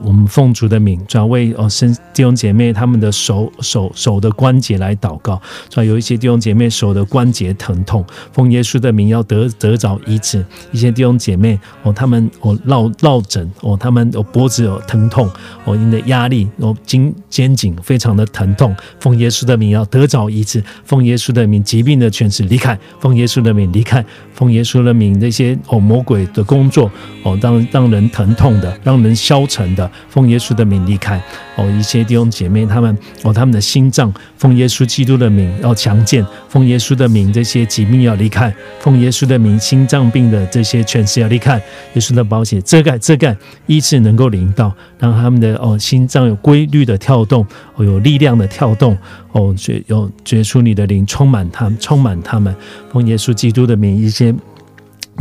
[0.00, 10.44] 我们奉主的名，转为哦，生弟兄姐妹他们的手手手的关节来祷告，主要有一些弟兄姐妹手的关节疼痛，奉耶稣的名要得得着医治。
[10.70, 15.28] 一些弟兄姐妹哦，他们哦落落枕哦，他们哦脖子有疼痛
[15.64, 20.62] 哦，因为压力哦肩肩颈非常的疼痛，奉耶稣的名要得着医治。
[20.84, 26.90] 奉耶稣的名，疾病的权势离开，奉耶稣的名离开，奉耶稣的名，那些哦魔鬼的工作
[27.22, 31.22] 哦，让让人疼痛的，让人消沉的，奉耶稣的名离开。
[31.56, 41.56] 哦，一些弟兄姐妹他们哦，他们的心脏奉耶稣基督的名要强健，奉耶稣的名这些疾病要离开，奉耶稣的名心脏病的这些全是要离开。
[41.94, 43.36] 耶稣的保险遮盖遮盖，
[43.66, 47.44] 医治能够领到，让他们的哦心脏有规律的跳动，
[47.74, 48.96] 哦有力量的跳动，
[49.32, 52.56] 哦觉用觉出你的灵充满他们，充满他们，
[52.90, 54.34] 奉耶稣基督的名一些。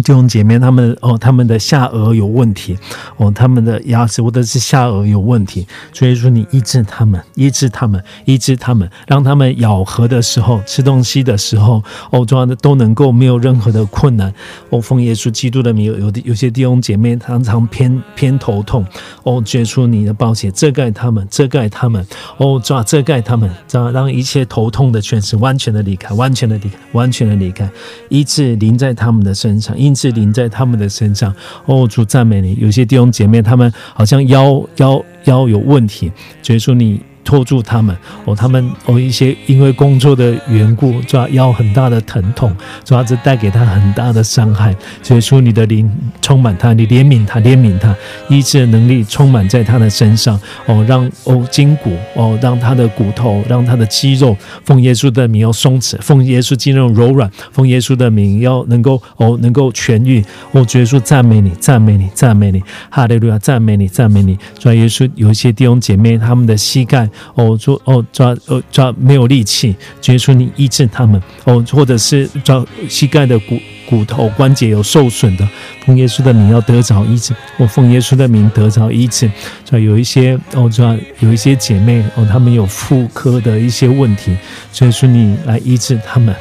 [0.04, 2.78] 弟兄姐妹，他们哦，他们的下颚有问题，
[3.18, 14.32] 哦，他们的牙齿或者是下颚有问题，所以说你医治他们，医治他们，医治他们，让他们咬合的时候、吃东西的时候，哦，这样的都能够没有任何的困难。
[14.70, 18.86] 哦，奉耶稣基督的名，有的有些弟兄姐妹常常偏偏头痛，
[19.24, 22.06] 哦，觉出你的保险遮盖他们，遮盖他们，
[22.38, 27.68] 哦，抓遮盖他们，这样让一切头痛的全是完全的离开，完全的离开，完全的离开，
[28.10, 29.76] 医治临在他们的身上。
[29.88, 31.34] 因此临在他们的身上，
[31.66, 32.56] 哦，主赞美你。
[32.60, 36.12] 有些弟兄姐妹，他们好像腰腰腰有问题，
[36.44, 37.02] 所以说你。
[37.28, 37.94] 拖住他们
[38.24, 42.56] 哦，他们哦一些因为工作的缘故，抓腰很大的疼痛，
[42.86, 44.74] 主要是带给他很大的伤害。
[45.04, 45.92] 所以说你的灵
[46.22, 47.94] 充满他，你怜悯他，怜悯他，
[48.30, 54.34] 医治的能力充满在他的身上哦，让哦筋骨哦，让他的骨头，让他的肌肉，
[54.64, 60.24] 奉耶稣的名要松弛，奉耶稣肌肉柔软，奉耶稣的名要能够哦能够痊愈。
[60.52, 64.38] 我耶稣赞美你，赞美你，赞美你，哈利路亚，赞美你，赞美你。
[64.58, 67.10] 主耶稣有一些弟兄姐妹，他们的膝盖。
[67.34, 75.48] 哦，抓哦抓哦抓没有力气，觉出你医治他们哦，或者是抓膝盖的骨骨头关节有受损的，
[75.86, 79.30] 奉耶稣的名要得着医治，我奉耶稣的名得着医治。
[79.66, 84.36] 抓有一些哦抓有一些姐妹哦，她们有妇科的一些问题，
[84.72, 86.36] 所以说你来医治他们。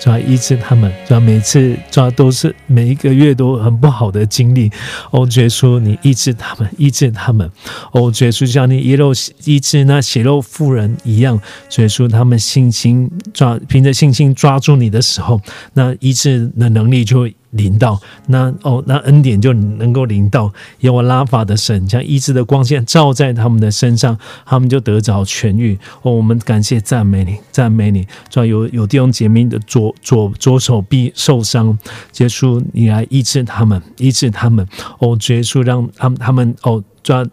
[0.00, 4.70] 抓医治他们，抓每次抓都是每一个月都很不好的经历。
[5.10, 7.48] 哦，耶稣，你医治他们，医治他们。
[7.92, 9.12] 哦，耶稣，像你耶肉
[9.44, 11.40] 医治那血肉妇人一样，
[11.76, 15.40] 耶稣，他们信心抓，凭着信心抓住你的时候，
[15.74, 17.36] 那医治的能力就会。
[17.50, 24.16] 临到那哦，那恩典就能够临到，有我拉法的神将医治的光线照在他们的身上，
[24.46, 25.78] 他们就得着痊愈。
[26.02, 28.06] 哦，我们感谢赞美你，赞美你。
[28.28, 31.76] 主要有有弟兄姐妹的左左左手臂受伤，
[32.12, 34.66] 结束你来医治他们，医治他们。
[34.98, 37.26] 哦，结束让他们他们哦抓。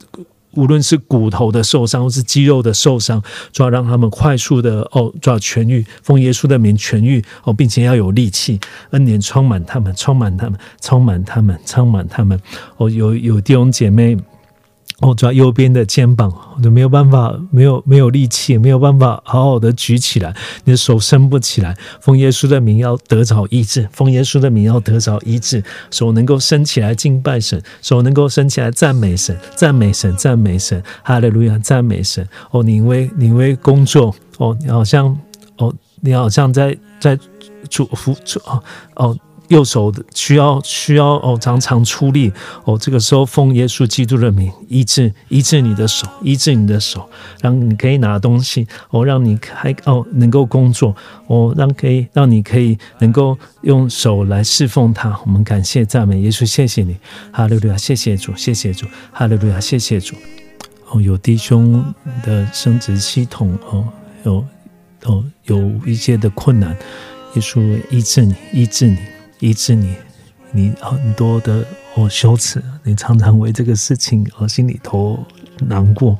[0.58, 3.22] 无论是骨头的受伤，或是肌肉的受伤，
[3.52, 8.60] 就要让他们快速的哦，就要痊愈，奉耶稣的名痊愈哦，并且要有力气，
[8.90, 12.40] 恩典充满他们，充满他们，充满他们，充满他们
[12.78, 14.18] 哦，有有弟兄姐妹。
[15.00, 21.78] 我抓右边的肩膀，我就没有办法，没有没有力气，没有办法好好的举起来，你的手伸不起来。
[22.02, 32.28] 奉耶稣的名要得着医治，奉耶稣的名要得着医治，手能够伸起来敬拜神，手能够伸起来赞美神，赞美神，赞美神，哈利路亚，赞美神。
[32.50, 35.16] 哦，你因为你因为工作，哦，你好像，
[35.58, 35.72] 哦，
[36.02, 37.16] 你好像在在
[37.70, 38.64] 主服主，哦
[38.96, 39.18] 哦。
[39.50, 42.32] 右手需要需要哦，常常出力
[42.66, 42.78] 哦。
[42.78, 47.10] 这个时候奉耶稣基督的名医治医治你的手，医治你的手，
[47.42, 50.96] 让你可以拿东西哦，让你还哦能够工作
[51.28, 55.18] 哦，让可以让你可以能够用手来侍奉他。
[55.26, 56.98] 我们感谢赞美耶稣，谢谢你，
[57.32, 60.16] 哈利路亚，谢谢主，谢谢主，哈利路亚，谢谢主。
[60.90, 61.84] 哦，有弟兄
[62.24, 63.86] 的生殖系统哦，
[64.24, 64.46] 有
[65.04, 66.72] 哦有一些的困难，
[67.36, 68.98] 耶稣医治你，医治你。
[69.40, 69.96] 医治你，
[70.52, 71.66] 你很多的
[71.96, 75.26] 哦羞耻，你常常为这个事情而心里头
[75.60, 76.18] 难过。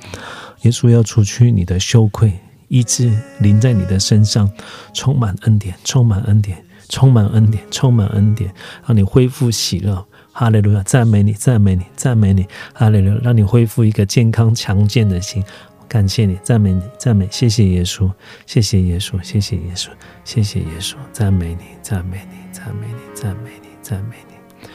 [0.62, 2.34] 耶稣要除去你的羞愧，
[2.68, 4.50] 医治临在你的身上，
[4.94, 8.54] 充满恩典，充满恩典，充满恩典，充满恩典，
[8.86, 10.06] 让你恢复喜乐。
[10.32, 15.44] 哈利路亚，赞美你，赞美你，赞美你，哈利路亚，让你恢复一个健康强健的心。
[15.88, 18.12] 感谢你，赞美你，赞美，谢谢耶稣，
[18.46, 19.88] 谢谢耶稣，谢谢耶稣，
[20.24, 24.68] 谢谢耶稣，赞美你，赞美你，赞美你，赞美你，赞美你，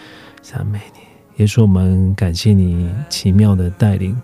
[0.42, 1.00] 赞美你，
[1.36, 4.20] 耶稣，我们感谢你奇妙的带领，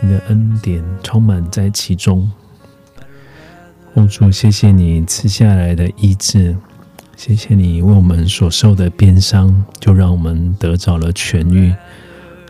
[0.00, 2.28] 你的恩典充满在其中。
[3.94, 6.56] 奉主，谢谢你赐下来的医治，
[7.16, 11.72] 谢谢你为我们所受的鞭伤，就让我们得着了痊愈。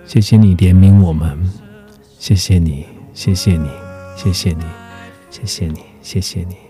[0.07, 1.39] 谢谢你怜悯我们，
[2.19, 3.69] 谢谢你，谢谢你，
[4.17, 4.65] 谢谢你，
[5.31, 6.62] 谢谢你，谢谢你。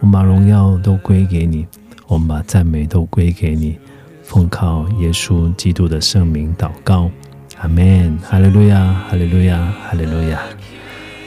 [0.00, 1.66] 我们把荣耀都归给你，
[2.06, 3.78] 我们把赞美都归给你。
[4.22, 7.10] 奉靠耶稣基督的圣名祷告，
[7.58, 8.18] 阿门。
[8.18, 10.38] 哈利路亚，哈利路亚，哈利路亚。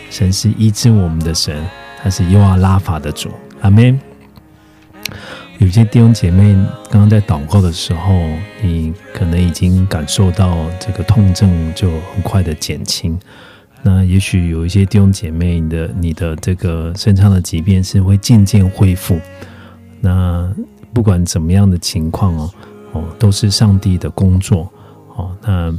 [0.09, 1.65] 神是医治我们的神，
[2.01, 3.29] 他是优阿拉法的主，
[3.61, 3.99] 阿门。
[5.57, 6.53] 有些弟兄姐妹
[6.89, 8.13] 刚刚在祷告的时候，
[8.61, 13.19] 你可能已经感受到这个痛症就很快的减轻。
[13.83, 19.19] 那也许有一些弟兄姐妹你的你的这个身上的疾病是会渐渐恢复。
[19.99, 20.53] 那
[20.93, 22.53] 不管怎么样的情况哦，
[22.93, 24.71] 哦，都是上帝的工作
[25.15, 25.35] 哦。
[25.41, 25.73] 那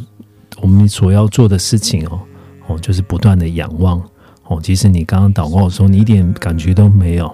[0.61, 2.21] 我们所要做的事情哦，
[2.67, 4.03] 哦，就是不断的仰望
[4.45, 4.61] 哦。
[4.63, 7.33] 即使你刚刚祷告的时候，你一点感觉都没有，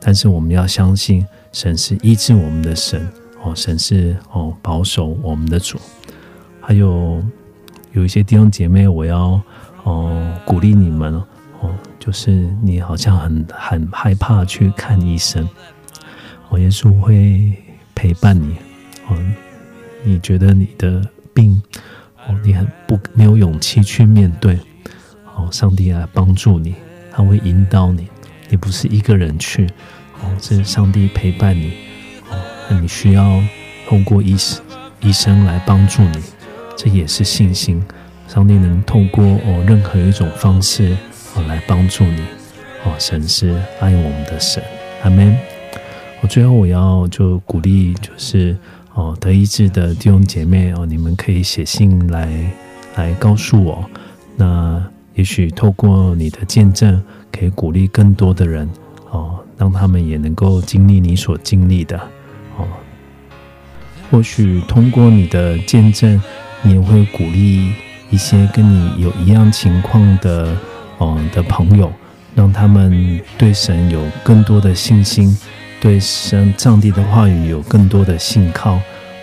[0.00, 1.26] 但是我们要相信。
[1.52, 3.04] 神是医治我们的神
[3.42, 5.80] 哦，神是哦保守我们的主。
[6.60, 7.20] 还有
[7.90, 9.42] 有一些弟兄姐妹，我要
[9.84, 11.14] 哦鼓励你们
[11.60, 12.30] 哦，就是
[12.62, 15.48] 你好像很很害怕去看医生，
[16.48, 17.52] 哦，耶稣会
[17.94, 18.56] 陪伴你
[19.08, 19.16] 哦。
[20.02, 21.62] 你觉得你的病
[22.26, 24.58] 哦，你很不没有勇气去面对
[25.34, 26.74] 哦，上帝来帮助你，
[27.12, 28.08] 他会引导你，
[28.48, 29.66] 你不是一个人去。
[30.22, 31.72] 哦，是上帝陪伴你
[32.30, 32.36] 哦，
[32.80, 33.42] 你需要
[33.88, 34.62] 通过医生
[35.00, 36.22] 医生来帮助你，
[36.76, 37.82] 这也是信心。
[38.32, 40.96] 上帝能透过哦任何一种方式
[41.34, 42.20] 哦来帮助你
[42.84, 44.62] 哦，神是爱我们的神，
[45.02, 45.36] 阿门。
[46.20, 48.56] 我最后我要就鼓励就是
[48.94, 52.28] 哦得意志的弟兄姐妹哦，你们可以写信来
[52.94, 53.84] 来告诉我，
[54.36, 54.80] 那
[55.14, 57.02] 也许透过你的见证，
[57.32, 58.70] 可以鼓励更多的人
[59.10, 59.40] 哦。
[59.58, 61.98] 让他们也能够经历你所经历的
[62.56, 62.64] 哦。
[64.08, 66.22] 或许通过你的见证，
[66.62, 67.72] 你也会鼓励
[68.10, 70.56] 一些跟你有一样情况的
[70.98, 71.92] 哦的朋友，
[72.34, 75.36] 让他们对神有更多的信心，
[75.80, 78.74] 对神上帝的话语有更多的信靠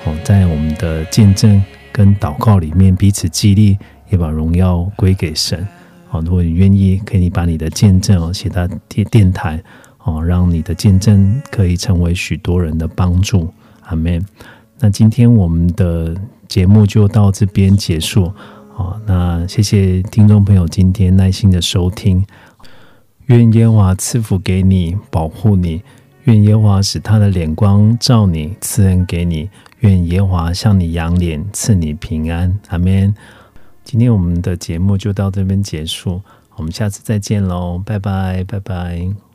[0.05, 0.18] 哦。
[0.23, 1.61] 在我们的见证
[1.91, 3.77] 跟祷告里面彼此激励，
[4.09, 5.68] 也把荣耀归给神
[6.09, 6.22] 哦。
[6.26, 9.61] 如果你愿意，可以把你的见证哦写到电电台。
[10.03, 14.26] 哦，让你的见证可以成为许多人的帮助，阿门。
[14.80, 16.15] 那今天我们的
[16.47, 18.31] 节目就到这边结束。
[18.78, 22.24] 哦，那谢谢听众朋友今天耐心的收听。
[23.26, 25.82] 愿耶华赐福给你，保护你；
[26.26, 29.49] 愿耶华使他的脸光照你，赐恩给你；
[29.80, 33.14] 愿耶华向你扬脸，赐你平安，阿门。
[33.84, 36.22] 今天我们的节目就到这边结束，
[36.56, 39.27] 我们下次再见喽，拜拜，拜拜。